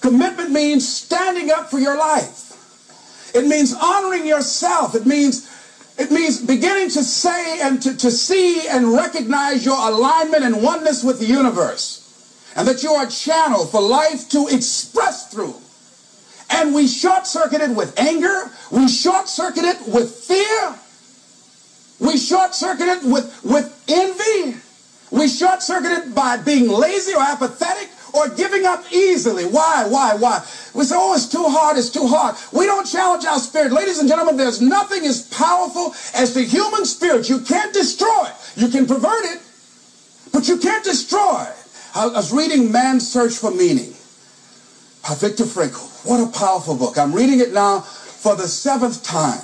Commitment 0.00 0.50
means 0.50 0.88
standing 0.88 1.50
up 1.50 1.70
for 1.70 1.78
your 1.78 1.96
life. 1.96 3.32
It 3.34 3.46
means 3.46 3.74
honoring 3.74 4.26
yourself. 4.26 4.94
It 4.94 5.06
means 5.06 5.48
it 5.98 6.10
means 6.10 6.40
beginning 6.40 6.88
to 6.90 7.04
say 7.04 7.60
and 7.60 7.80
to, 7.82 7.96
to 7.96 8.10
see 8.10 8.66
and 8.66 8.92
recognize 8.94 9.64
your 9.64 9.76
alignment 9.76 10.42
and 10.42 10.62
oneness 10.62 11.04
with 11.04 11.20
the 11.20 11.26
universe. 11.26 12.00
And 12.56 12.66
that 12.66 12.82
you 12.82 12.90
are 12.92 13.06
a 13.06 13.10
channel 13.10 13.66
for 13.66 13.80
life 13.80 14.28
to 14.30 14.48
express 14.48 15.30
through. 15.32 15.54
And 16.50 16.74
we 16.74 16.86
short 16.86 17.26
circuit 17.26 17.60
it 17.60 17.70
with 17.76 17.98
anger. 17.98 18.50
We 18.70 18.88
short 18.88 19.28
circuit 19.28 19.64
it 19.64 19.78
with 19.86 20.10
fear. 20.10 20.74
We 22.00 22.18
short 22.18 22.54
circuit 22.54 22.88
it 22.88 23.04
with, 23.04 23.40
with 23.44 23.84
envy. 23.88 24.58
We 25.10 25.28
short 25.28 25.62
circuit 25.62 25.92
it 25.92 26.14
by 26.14 26.38
being 26.38 26.68
lazy 26.68 27.14
or 27.14 27.22
apathetic 27.22 27.88
or 28.12 28.28
giving 28.28 28.66
up 28.66 28.84
easily. 28.92 29.44
Why? 29.44 29.86
Why? 29.88 30.14
Why? 30.14 30.44
We 30.74 30.84
say, 30.84 30.94
oh, 30.98 31.14
it's 31.14 31.28
too 31.28 31.44
hard, 31.48 31.76
it's 31.76 31.90
too 31.90 32.06
hard. 32.06 32.36
We 32.52 32.66
don't 32.66 32.86
challenge 32.86 33.24
our 33.24 33.38
spirit. 33.38 33.72
Ladies 33.72 33.98
and 33.98 34.08
gentlemen, 34.08 34.36
there's 34.36 34.60
nothing 34.60 35.04
as 35.04 35.22
powerful 35.28 35.94
as 36.14 36.34
the 36.34 36.42
human 36.42 36.84
spirit. 36.84 37.28
You 37.28 37.40
can't 37.40 37.72
destroy 37.72 38.26
it. 38.26 38.34
You 38.56 38.68
can 38.68 38.86
pervert 38.86 39.24
it, 39.24 39.40
but 40.32 40.48
you 40.48 40.58
can't 40.58 40.84
destroy 40.84 41.46
it. 41.48 41.56
I 41.94 42.06
was 42.06 42.32
reading 42.32 42.72
Man's 42.72 43.10
Search 43.10 43.34
for 43.34 43.50
Meaning 43.50 43.94
by 45.02 45.14
Viktor 45.14 45.44
Frankl. 45.44 46.06
What 46.06 46.20
a 46.20 46.38
powerful 46.38 46.76
book. 46.76 46.98
I'm 46.98 47.14
reading 47.14 47.40
it 47.40 47.52
now 47.52 47.80
for 47.80 48.34
the 48.34 48.48
seventh 48.48 49.02
time. 49.02 49.40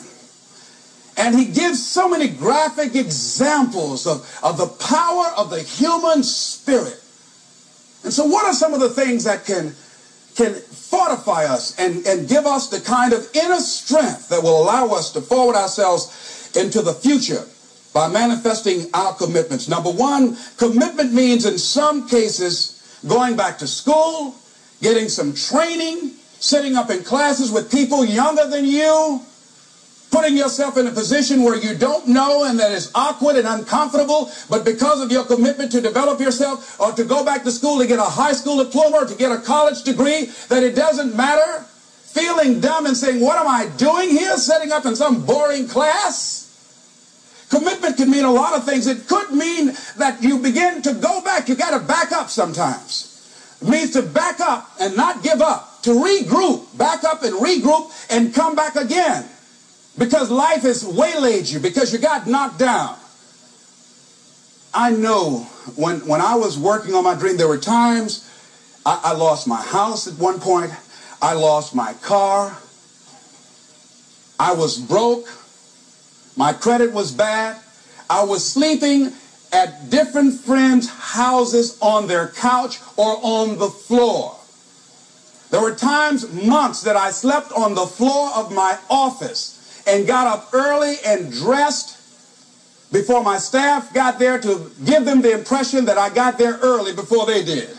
And 1.17 1.37
he 1.37 1.47
gives 1.47 1.85
so 1.85 2.09
many 2.09 2.29
graphic 2.29 2.95
examples 2.95 4.07
of, 4.07 4.39
of 4.43 4.57
the 4.57 4.69
power 4.69 5.27
of 5.37 5.51
the 5.51 5.61
human 5.61 6.23
spirit. 6.23 7.03
And 8.05 8.13
so 8.13 8.25
what 8.25 8.45
are 8.47 8.55
some 8.55 8.75
of 8.75 8.81
the 8.81 8.89
things 8.89 9.25
that 9.25 9.45
can, 9.45 9.75
can 10.37 10.55
fortify 10.55 11.45
us 11.45 11.79
and, 11.79 12.07
and 12.07 12.29
give 12.29 12.47
us 12.47 12.69
the 12.69 12.81
kind 12.81 13.13
of 13.13 13.29
inner 13.35 13.61
strength 13.61 14.29
that 14.29 14.43
will 14.43 14.63
allow 14.63 14.89
us 14.89 15.13
to 15.13 15.21
forward 15.21 15.57
ourselves 15.57 16.51
into 16.57 16.81
the 16.83 16.95
future 16.95 17.45
by 17.93 18.09
manifesting 18.09 18.89
our 18.95 19.15
commitments? 19.15 19.69
Number 19.69 19.91
one, 19.91 20.37
commitment 20.57 21.13
means 21.13 21.45
in 21.45 21.59
some 21.59 22.09
cases 22.09 23.01
going 23.07 23.37
back 23.37 23.59
to 23.59 23.67
school, 23.67 24.35
getting 24.81 25.09
some 25.09 25.35
training, 25.35 26.13
sitting 26.41 26.77
up 26.77 26.91
in 26.91 27.03
classes 27.03 27.51
with 27.51 27.71
people 27.71 28.05
younger 28.05 28.47
than 28.49 28.65
you, 28.65 29.21
putting 30.11 30.37
yourself 30.37 30.77
in 30.77 30.87
a 30.87 30.91
position 30.91 31.43
where 31.43 31.57
you 31.57 31.77
don't 31.77 32.09
know 32.09 32.45
and 32.45 32.59
that 32.59 32.73
is 32.73 32.91
awkward 32.95 33.37
and 33.37 33.47
uncomfortable, 33.47 34.31
but 34.49 34.65
because 34.65 35.01
of 35.01 35.13
your 35.13 35.25
commitment 35.25 35.71
to 35.73 35.81
develop 35.81 36.21
yourself 36.21 36.81
or 36.81 36.93
to 36.93 37.05
go 37.05 37.25
back 37.25 37.43
to 37.45 37.51
school 37.51 37.79
to 37.79 37.87
get 37.87 37.99
a 37.99 38.03
high 38.03 38.33
school 38.33 38.63
diploma 38.63 38.99
or 38.99 39.05
to 39.05 39.15
get 39.15 39.31
a 39.31 39.39
college 39.39 39.83
degree, 39.83 40.27
that 40.49 40.63
it 40.63 40.75
doesn't 40.75 41.15
matter, 41.15 41.63
feeling 41.63 42.61
dumb 42.61 42.87
and 42.87 42.97
saying, 42.97 43.21
what 43.21 43.39
am 43.39 43.47
I 43.47 43.69
doing 43.77 44.11
here, 44.11 44.37
setting 44.37 44.73
up 44.73 44.87
in 44.87 44.97
some 44.97 45.25
boring 45.25 45.69
class? 45.69 46.47
Commitment 47.51 47.97
can 47.97 48.11
mean 48.11 48.25
a 48.25 48.33
lot 48.33 48.55
of 48.55 48.65
things. 48.65 48.87
It 48.87 49.09
could 49.09 49.31
mean 49.33 49.73
that 49.97 50.23
you 50.23 50.39
begin 50.39 50.83
to 50.83 50.93
go 50.95 51.23
back. 51.23 51.49
You 51.49 51.55
got 51.55 51.79
to 51.79 51.87
back 51.87 52.13
up 52.13 52.29
sometimes. 52.29 53.05
It 53.63 53.69
means 53.69 53.93
to 53.93 54.03
back 54.03 54.41
up 54.41 54.71
and 54.79 54.97
not 54.97 55.23
give 55.23 55.41
up, 55.41 55.83
to 55.83 55.91
regroup, 55.91 56.77
back 56.77 57.05
up 57.05 57.23
and 57.23 57.35
regroup 57.35 57.91
and 58.11 58.35
come 58.35 58.55
back 58.55 58.77
again 58.77 59.29
because 59.99 60.31
life 60.31 60.63
has 60.63 60.85
waylaid 60.85 61.49
you, 61.49 61.59
because 61.59 61.93
you 61.93 61.99
got 61.99 62.27
knocked 62.27 62.59
down. 62.59 62.97
I 64.73 64.93
know 64.93 65.41
when, 65.75 66.07
when 66.07 66.21
I 66.21 66.37
was 66.37 66.57
working 66.57 66.95
on 66.95 67.03
my 67.03 67.15
dream, 67.15 67.37
there 67.37 67.49
were 67.49 67.59
times 67.59 68.25
I, 68.87 69.01
I 69.05 69.13
lost 69.15 69.49
my 69.49 69.61
house 69.61 70.07
at 70.07 70.19
one 70.19 70.39
point. 70.39 70.71
I 71.21 71.33
lost 71.35 71.75
my 71.75 71.95
car. 71.95 72.57
I 74.39 74.53
was 74.53 74.79
broke. 74.79 75.27
My 76.37 76.53
credit 76.53 76.93
was 76.93 77.11
bad. 77.11 77.61
I 78.09 78.23
was 78.23 78.49
sleeping 78.49 79.13
at 79.53 79.91
different 79.91 80.35
friends' 80.35 80.89
houses 80.89 81.77
on 81.81 82.07
their 82.07 82.29
couch 82.29 82.79
or 82.97 83.19
on 83.23 83.59
the 83.59 83.69
floor. 83.69 84.37
There 85.51 85.61
were 85.61 85.75
times, 85.75 86.31
months, 86.33 86.83
that 86.83 86.95
I 86.95 87.11
slept 87.11 87.53
on 87.53 87.75
the 87.75 87.87
floor 87.87 88.31
of 88.37 88.53
my 88.53 88.79
office 88.89 89.58
and 89.89 90.07
got 90.07 90.27
up 90.27 90.51
early 90.53 90.97
and 91.05 91.33
dressed 91.33 91.97
before 92.93 93.25
my 93.25 93.39
staff 93.39 93.93
got 93.93 94.19
there 94.19 94.39
to 94.41 94.71
give 94.85 95.05
them 95.05 95.23
the 95.23 95.33
impression 95.33 95.87
that 95.87 95.99
I 95.99 96.11
got 96.11 96.39
there 96.39 96.59
early 96.63 96.95
before 96.95 97.27
they 97.27 97.45
did. 97.45 97.71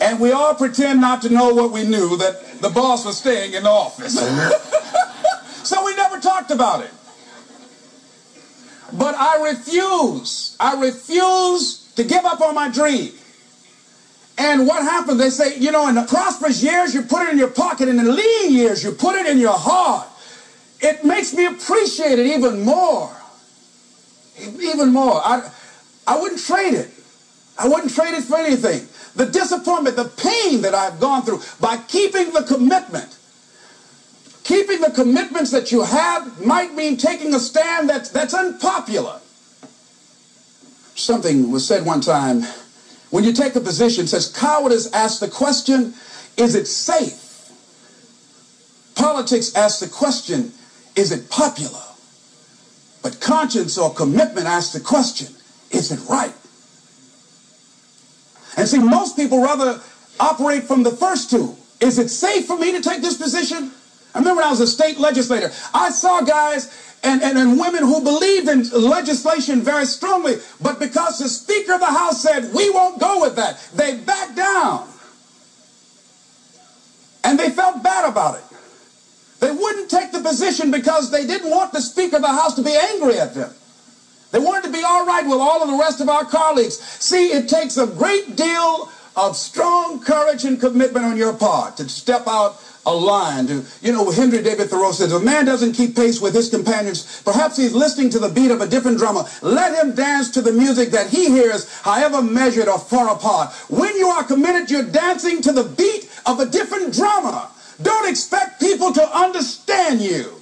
and 0.00 0.20
we 0.20 0.32
all 0.32 0.54
pretend 0.54 1.00
not 1.00 1.22
to 1.22 1.28
know 1.28 1.54
what 1.54 1.72
we 1.72 1.84
knew, 1.84 2.16
that 2.18 2.60
the 2.60 2.70
boss 2.70 3.04
was 3.04 3.18
staying 3.18 3.54
in 3.54 3.64
the 3.64 3.68
office. 3.68 4.14
so 5.68 5.84
we 5.84 5.94
never 5.96 6.20
talked 6.20 6.50
about 6.50 6.84
it. 6.84 6.90
But 8.92 9.14
I 9.16 9.50
refuse, 9.50 10.56
I 10.58 10.80
refuse 10.80 11.92
to 11.94 12.04
give 12.04 12.24
up 12.24 12.40
on 12.40 12.54
my 12.54 12.68
dream. 12.68 13.12
And 14.40 14.66
what 14.66 14.82
happens? 14.82 15.18
They 15.18 15.28
say, 15.28 15.58
you 15.58 15.70
know, 15.70 15.86
in 15.88 15.94
the 15.94 16.04
prosperous 16.04 16.62
years, 16.62 16.94
you 16.94 17.02
put 17.02 17.28
it 17.28 17.28
in 17.28 17.36
your 17.36 17.50
pocket. 17.50 17.90
In 17.90 17.98
the 17.98 18.10
lean 18.10 18.54
years, 18.54 18.82
you 18.82 18.92
put 18.92 19.14
it 19.14 19.26
in 19.26 19.36
your 19.36 19.52
heart. 19.52 20.08
It 20.80 21.04
makes 21.04 21.34
me 21.34 21.44
appreciate 21.44 22.18
it 22.18 22.26
even 22.26 22.62
more. 22.62 23.14
Even 24.38 24.94
more. 24.94 25.20
I, 25.22 25.46
I 26.06 26.18
wouldn't 26.18 26.40
trade 26.40 26.72
it. 26.72 26.88
I 27.58 27.68
wouldn't 27.68 27.94
trade 27.94 28.14
it 28.14 28.24
for 28.24 28.38
anything. 28.38 28.88
The 29.14 29.30
disappointment, 29.30 29.96
the 29.96 30.06
pain 30.08 30.62
that 30.62 30.74
I've 30.74 30.98
gone 30.98 31.20
through 31.20 31.42
by 31.60 31.76
keeping 31.76 32.32
the 32.32 32.42
commitment. 32.42 33.14
Keeping 34.44 34.80
the 34.80 34.90
commitments 34.90 35.50
that 35.50 35.70
you 35.70 35.82
have 35.82 36.46
might 36.46 36.74
mean 36.74 36.96
taking 36.96 37.34
a 37.34 37.38
stand 37.38 37.90
that's, 37.90 38.08
that's 38.08 38.32
unpopular. 38.32 39.20
Something 40.94 41.50
was 41.50 41.68
said 41.68 41.84
one 41.84 42.00
time 42.00 42.46
when 43.10 43.24
you 43.24 43.32
take 43.32 43.56
a 43.56 43.60
position, 43.60 44.06
says 44.06 44.32
cowardice 44.32 44.92
asks 44.92 45.20
the 45.20 45.28
question, 45.28 45.94
is 46.36 46.54
it 46.54 46.66
safe? 46.66 47.50
Politics 48.94 49.54
asks 49.54 49.80
the 49.80 49.88
question, 49.88 50.52
is 50.96 51.12
it 51.12 51.28
popular? 51.28 51.82
But 53.02 53.20
conscience 53.20 53.78
or 53.78 53.92
commitment 53.92 54.46
asks 54.46 54.72
the 54.72 54.80
question, 54.80 55.34
is 55.70 55.90
it 55.90 56.00
right? 56.08 56.34
And 58.56 58.68
see, 58.68 58.78
most 58.78 59.16
people 59.16 59.42
rather 59.42 59.80
operate 60.18 60.64
from 60.64 60.82
the 60.82 60.90
first 60.90 61.30
two. 61.30 61.56
Is 61.80 61.98
it 61.98 62.10
safe 62.10 62.46
for 62.46 62.58
me 62.58 62.72
to 62.72 62.82
take 62.82 63.00
this 63.00 63.16
position? 63.16 63.72
I 64.14 64.18
remember 64.18 64.40
when 64.40 64.46
I 64.46 64.50
was 64.50 64.60
a 64.60 64.66
state 64.66 64.98
legislator, 64.98 65.50
I 65.72 65.90
saw 65.90 66.20
guys 66.20 66.89
and, 67.02 67.22
and, 67.22 67.38
and 67.38 67.58
women 67.58 67.82
who 67.82 68.02
believed 68.02 68.48
in 68.48 68.68
legislation 68.70 69.62
very 69.62 69.86
strongly, 69.86 70.36
but 70.60 70.78
because 70.78 71.18
the 71.18 71.28
Speaker 71.28 71.74
of 71.74 71.80
the 71.80 71.86
House 71.86 72.22
said, 72.22 72.52
we 72.52 72.68
won't 72.70 73.00
go 73.00 73.22
with 73.22 73.36
that, 73.36 73.58
they 73.74 73.96
backed 73.96 74.36
down. 74.36 74.86
And 77.24 77.38
they 77.38 77.50
felt 77.50 77.82
bad 77.82 78.08
about 78.08 78.38
it. 78.38 78.44
They 79.40 79.50
wouldn't 79.50 79.90
take 79.90 80.12
the 80.12 80.20
position 80.20 80.70
because 80.70 81.10
they 81.10 81.26
didn't 81.26 81.50
want 81.50 81.72
the 81.72 81.80
Speaker 81.80 82.16
of 82.16 82.22
the 82.22 82.28
House 82.28 82.54
to 82.56 82.62
be 82.62 82.76
angry 82.76 83.18
at 83.18 83.34
them. 83.34 83.52
They 84.32 84.38
wanted 84.38 84.68
to 84.68 84.72
be 84.72 84.82
all 84.84 85.06
right 85.06 85.24
with 85.24 85.38
all 85.38 85.62
of 85.62 85.68
the 85.68 85.76
rest 85.76 86.00
of 86.00 86.08
our 86.08 86.24
colleagues. 86.24 86.78
See, 86.78 87.28
it 87.32 87.48
takes 87.48 87.76
a 87.76 87.86
great 87.86 88.36
deal 88.36 88.90
of 89.16 89.36
strong 89.36 90.00
courage 90.00 90.44
and 90.44 90.60
commitment 90.60 91.04
on 91.04 91.16
your 91.16 91.32
part 91.32 91.78
to 91.78 91.88
step 91.88 92.26
out 92.26 92.60
a 92.86 92.94
line. 92.94 93.48
You 93.82 93.92
know, 93.92 94.10
Henry 94.10 94.42
David 94.42 94.70
Thoreau 94.70 94.92
says, 94.92 95.12
if 95.12 95.20
a 95.20 95.24
man 95.24 95.44
doesn't 95.44 95.74
keep 95.74 95.94
pace 95.94 96.20
with 96.20 96.34
his 96.34 96.48
companions, 96.48 97.22
perhaps 97.22 97.56
he's 97.56 97.74
listening 97.74 98.10
to 98.10 98.18
the 98.18 98.28
beat 98.28 98.50
of 98.50 98.60
a 98.60 98.66
different 98.66 98.98
drummer. 98.98 99.24
Let 99.42 99.82
him 99.82 99.94
dance 99.94 100.30
to 100.32 100.42
the 100.42 100.52
music 100.52 100.90
that 100.90 101.10
he 101.10 101.26
hears, 101.26 101.70
however 101.80 102.22
measured 102.22 102.68
or 102.68 102.78
far 102.78 103.10
apart. 103.14 103.52
When 103.68 103.96
you 103.96 104.08
are 104.08 104.24
committed, 104.24 104.70
you're 104.70 104.82
dancing 104.84 105.42
to 105.42 105.52
the 105.52 105.64
beat 105.64 106.10
of 106.26 106.40
a 106.40 106.46
different 106.46 106.94
drummer. 106.94 107.48
Don't 107.82 108.08
expect 108.08 108.60
people 108.60 108.92
to 108.92 109.16
understand 109.16 110.00
you. 110.00 110.40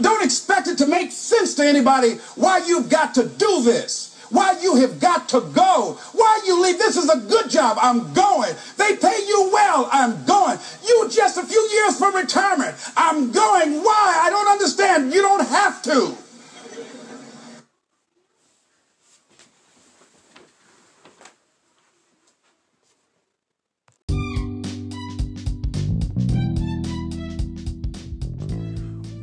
Don't 0.00 0.24
expect 0.24 0.68
it 0.68 0.78
to 0.78 0.86
make 0.86 1.12
sense 1.12 1.54
to 1.54 1.64
anybody 1.64 2.14
why 2.34 2.58
you've 2.66 2.88
got 2.88 3.14
to 3.14 3.28
do 3.28 3.62
this 3.62 4.11
why 4.32 4.58
you 4.62 4.76
have 4.76 4.98
got 4.98 5.28
to 5.28 5.40
go, 5.40 5.98
why 6.12 6.40
you 6.46 6.62
leave. 6.62 6.78
This 6.78 6.96
is 6.96 7.08
a 7.08 7.18
good 7.18 7.50
job. 7.50 7.76
I'm 7.80 8.12
going. 8.14 8.54
They 8.78 8.96
pay 8.96 9.24
you 9.28 9.50
well. 9.52 9.88
I'm 9.92 10.24
going. 10.24 10.58
You 10.86 11.08
just 11.10 11.36
a 11.36 11.44
few 11.44 11.60
years 11.72 11.98
from 11.98 12.16
retirement. 12.16 12.74
I'm 12.96 13.30
going. 13.30 13.82
Why? 13.82 14.20
I 14.24 14.30
don't 14.30 14.48
understand. 14.48 15.12
You 15.12 15.20
don't 15.20 15.46
have 15.46 15.82
to. 15.82 16.16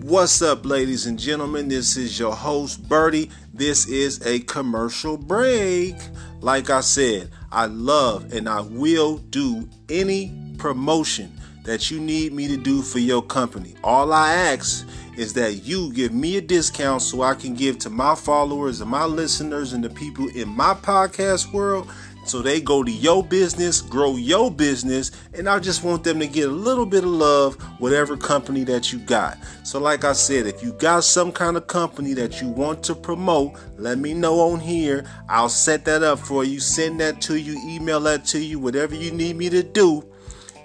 What's 0.10 0.42
up, 0.42 0.66
ladies 0.66 1.06
and 1.06 1.20
gentlemen? 1.20 1.68
This 1.68 1.96
is 1.96 2.18
your 2.18 2.36
host, 2.36 2.90
Bertie, 2.90 3.30
this 3.60 3.88
is 3.88 4.26
a 4.26 4.40
commercial 4.40 5.18
break. 5.18 5.94
Like 6.40 6.70
I 6.70 6.80
said, 6.80 7.30
I 7.52 7.66
love 7.66 8.32
and 8.32 8.48
I 8.48 8.62
will 8.62 9.18
do 9.18 9.68
any 9.90 10.32
promotion 10.58 11.38
that 11.66 11.92
you 11.92 12.00
need 12.00 12.32
me 12.32 12.48
to 12.48 12.56
do 12.56 12.82
for 12.82 13.00
your 13.00 13.22
company. 13.22 13.76
All 13.84 14.14
I 14.14 14.32
ask 14.32 14.88
is 15.18 15.34
that 15.34 15.66
you 15.66 15.92
give 15.92 16.14
me 16.14 16.38
a 16.38 16.42
discount 16.42 17.02
so 17.02 17.22
I 17.22 17.34
can 17.34 17.54
give 17.54 17.78
to 17.80 17.90
my 17.90 18.16
followers 18.16 18.80
and 18.80 18.90
my 18.90 19.04
listeners 19.04 19.74
and 19.74 19.84
the 19.84 19.90
people 19.90 20.30
in 20.30 20.48
my 20.48 20.74
podcast 20.74 21.52
world 21.52 21.92
so 22.30 22.44
they 22.44 22.62
go 22.62 22.84
to 22.84 22.92
your 22.92 23.24
business, 23.24 23.82
grow 23.82 24.16
your 24.16 24.52
business, 24.52 25.12
and 25.34 25.50
I 25.50 25.58
just 25.58 25.84
want 25.84 26.04
them 26.04 26.20
to 26.20 26.28
get 26.28 26.48
a 26.48 26.52
little 26.52 26.86
bit 26.86 27.04
of 27.04 27.10
love, 27.10 27.56
whatever 27.80 28.16
company 28.16 28.64
that 28.66 28.94
you 28.94 29.00
got. 29.00 29.38
So, 29.64 29.80
like 29.80 30.04
I 30.04 30.14
said, 30.14 30.46
if 30.46 30.62
you 30.62 30.74
got 30.74 31.04
some 31.04 31.32
kind 31.32 31.58
of 31.58 31.66
company 31.66 32.14
that 32.14 32.40
you 32.40 32.48
want 32.50 32.84
to 32.84 32.94
promote, 32.94 33.54
let 33.78 33.98
me 33.98 34.14
know 34.14 34.40
on 34.52 34.60
here. 34.60 35.06
I'll 35.28 35.50
set 35.50 35.86
that 35.86 36.04
up 36.04 36.20
for 36.20 36.44
you, 36.44 36.60
send 36.60 37.00
that 37.00 37.20
to 37.22 37.36
you, 37.36 37.60
email 37.68 38.00
that 38.02 38.26
to 38.26 38.40
you, 38.40 38.60
whatever 38.60 38.94
you 38.94 39.12
need 39.12 39.36
me 39.36 39.50
to 39.50 39.64
do 39.64 40.09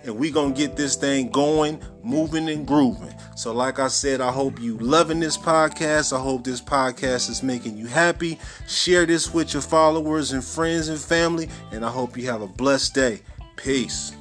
and 0.04 0.16
we 0.16 0.30
gonna 0.30 0.54
get 0.54 0.76
this 0.76 0.96
thing 0.96 1.30
going, 1.30 1.80
moving 2.02 2.48
and 2.48 2.66
grooving. 2.66 3.14
So, 3.36 3.52
like 3.52 3.78
I 3.78 3.88
said, 3.88 4.20
I 4.20 4.30
hope 4.30 4.60
you 4.60 4.76
loving 4.78 5.20
this 5.20 5.36
podcast. 5.36 6.16
I 6.16 6.20
hope 6.20 6.44
this 6.44 6.60
podcast 6.60 7.30
is 7.30 7.42
making 7.42 7.76
you 7.76 7.86
happy. 7.86 8.38
Share 8.68 9.06
this 9.06 9.32
with 9.32 9.52
your 9.52 9.62
followers 9.62 10.32
and 10.32 10.44
friends 10.44 10.88
and 10.88 10.98
family, 10.98 11.48
and 11.72 11.84
I 11.84 11.90
hope 11.90 12.16
you 12.16 12.30
have 12.30 12.42
a 12.42 12.46
blessed 12.46 12.94
day. 12.94 13.22
Peace. 13.56 14.12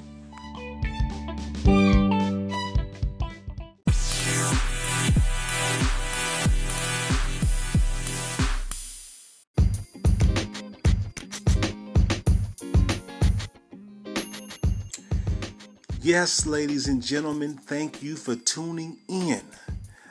Yes, 16.03 16.45
ladies 16.45 16.89
and 16.89 17.01
gentlemen, 17.01 17.53
thank 17.53 18.03
you 18.03 18.17
for 18.17 18.35
tuning 18.35 18.97
in. 19.07 19.39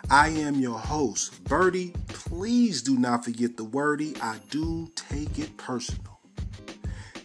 I 0.08 0.28
am 0.28 0.54
your 0.54 0.78
host, 0.78 1.44
Birdie. 1.44 1.92
Please 2.08 2.80
do 2.80 2.98
not 2.98 3.26
forget 3.26 3.58
the 3.58 3.64
wordy. 3.64 4.14
I 4.22 4.38
do 4.48 4.90
take 4.96 5.38
it 5.38 5.54
personal. 5.58 6.18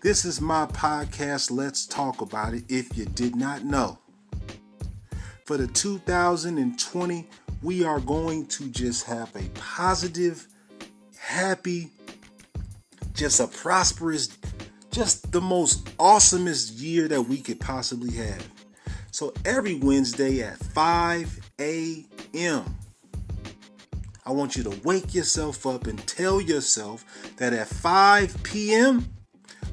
This 0.01 0.25
is 0.25 0.41
my 0.41 0.65
podcast, 0.65 1.49
Let's 1.49 1.85
Talk 1.85 2.19
About 2.19 2.53
It, 2.55 2.65
if 2.67 2.97
you 2.97 3.05
did 3.05 3.37
not 3.37 3.63
know. 3.63 3.99
For 5.45 5.55
the 5.55 5.67
2020, 5.67 7.25
we 7.61 7.85
are 7.85 8.01
going 8.01 8.47
to 8.47 8.67
just 8.67 9.05
have 9.05 9.33
a 9.37 9.47
positive, 9.51 10.45
happy, 11.17 11.91
just 13.13 13.39
a 13.39 13.47
prosperous, 13.47 14.27
just 14.91 15.31
the 15.31 15.39
most 15.39 15.85
awesomest 15.99 16.81
year 16.81 17.07
that 17.07 17.21
we 17.21 17.37
could 17.37 17.61
possibly 17.61 18.11
have. 18.11 18.45
So 19.17 19.33
every 19.45 19.73
Wednesday 19.73 20.43
at 20.43 20.59
5 20.59 21.51
a.m., 21.59 22.77
I 24.23 24.31
want 24.31 24.55
you 24.55 24.61
to 24.61 24.79
wake 24.83 25.15
yourself 25.15 25.65
up 25.65 25.87
and 25.87 25.97
tell 26.07 26.39
yourself 26.39 27.03
that 27.37 27.51
at 27.51 27.67
5 27.67 28.43
p.m., 28.43 29.07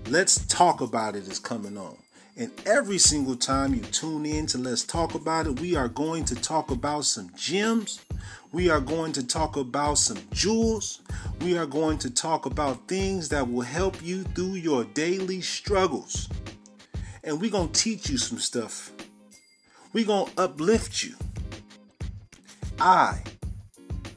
Let's 0.09 0.47
Talk 0.47 0.81
About 0.81 1.15
It 1.15 1.29
is 1.29 1.39
coming 1.39 1.77
on. 1.77 1.95
And 2.39 2.53
every 2.65 2.97
single 2.97 3.37
time 3.37 3.75
you 3.75 3.83
tune 3.83 4.25
in 4.25 4.47
to 4.47 4.57
Let's 4.57 4.83
Talk 4.83 5.15
About 5.15 5.47
It, 5.47 5.61
we 5.61 5.77
are 5.77 5.89
going 5.89 6.25
to 6.25 6.35
talk 6.35 6.71
about 6.71 7.05
some 7.05 7.31
gems. 7.37 8.03
We 8.51 8.71
are 8.71 8.81
going 8.81 9.13
to 9.13 9.27
talk 9.27 9.59
about 9.59 9.99
some 9.99 10.23
jewels. 10.33 11.03
We 11.43 11.59
are 11.59 11.67
going 11.67 11.99
to 11.99 12.09
talk 12.09 12.47
about 12.47 12.89
things 12.89 13.29
that 13.29 13.47
will 13.47 13.61
help 13.61 14.03
you 14.03 14.23
through 14.23 14.55
your 14.55 14.85
daily 14.85 15.43
struggles. 15.43 16.31
And 17.23 17.39
we're 17.39 17.51
going 17.51 17.73
to 17.73 17.79
teach 17.79 18.09
you 18.09 18.17
some 18.17 18.39
stuff 18.39 18.91
we 19.95 20.05
going 20.05 20.27
to 20.27 20.43
uplift 20.43 21.03
you. 21.03 21.15
I 22.79 23.23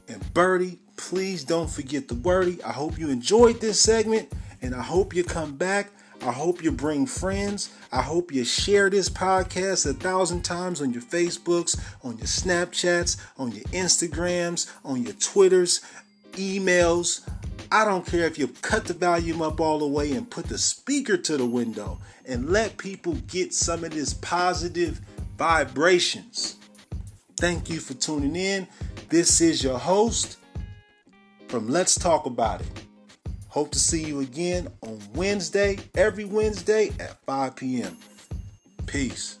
and 0.08 0.34
Birdie, 0.34 0.78
please 0.96 1.44
don't 1.44 1.70
forget 1.70 2.08
the 2.08 2.14
wordy. 2.16 2.62
I 2.62 2.72
hope 2.72 2.98
you 2.98 3.08
enjoyed 3.08 3.60
this 3.60 3.80
segment 3.80 4.30
and 4.60 4.74
I 4.74 4.82
hope 4.82 5.14
you 5.14 5.24
come 5.24 5.56
back. 5.56 5.90
I 6.20 6.32
hope 6.32 6.64
you 6.64 6.72
bring 6.72 7.06
friends. 7.06 7.72
I 7.92 8.02
hope 8.02 8.32
you 8.32 8.44
share 8.44 8.90
this 8.90 9.08
podcast 9.08 9.88
a 9.88 9.94
thousand 9.94 10.42
times 10.42 10.82
on 10.82 10.92
your 10.92 11.02
Facebooks, 11.02 11.80
on 12.02 12.18
your 12.18 12.26
Snapchats, 12.26 13.16
on 13.38 13.52
your 13.52 13.64
Instagrams, 13.66 14.68
on 14.84 15.04
your 15.04 15.12
Twitters, 15.14 15.80
emails. 16.32 17.26
I 17.70 17.84
don't 17.84 18.04
care 18.04 18.26
if 18.26 18.36
you 18.36 18.48
cut 18.48 18.86
the 18.86 18.94
volume 18.94 19.42
up 19.42 19.60
all 19.60 19.78
the 19.78 19.86
way 19.86 20.10
and 20.12 20.28
put 20.28 20.46
the 20.46 20.58
speaker 20.58 21.16
to 21.18 21.36
the 21.36 21.46
window 21.46 22.00
and 22.26 22.50
let 22.50 22.78
people 22.78 23.14
get 23.28 23.54
some 23.54 23.84
of 23.84 23.92
this 23.92 24.14
positive 24.14 25.00
vibrations. 25.38 26.56
Thank 27.38 27.70
you 27.70 27.78
for 27.78 27.94
tuning 27.94 28.34
in. 28.34 28.66
This 29.08 29.40
is 29.40 29.62
your 29.62 29.78
host 29.78 30.38
from 31.46 31.68
Let's 31.68 31.94
Talk 31.94 32.26
About 32.26 32.60
It. 32.60 32.66
Hope 33.46 33.70
to 33.70 33.78
see 33.78 34.04
you 34.04 34.20
again 34.20 34.68
on 34.82 35.00
Wednesday, 35.14 35.78
every 35.94 36.24
Wednesday 36.24 36.88
at 36.98 37.16
5 37.24 37.56
p.m. 37.56 37.96
Peace. 38.86 39.37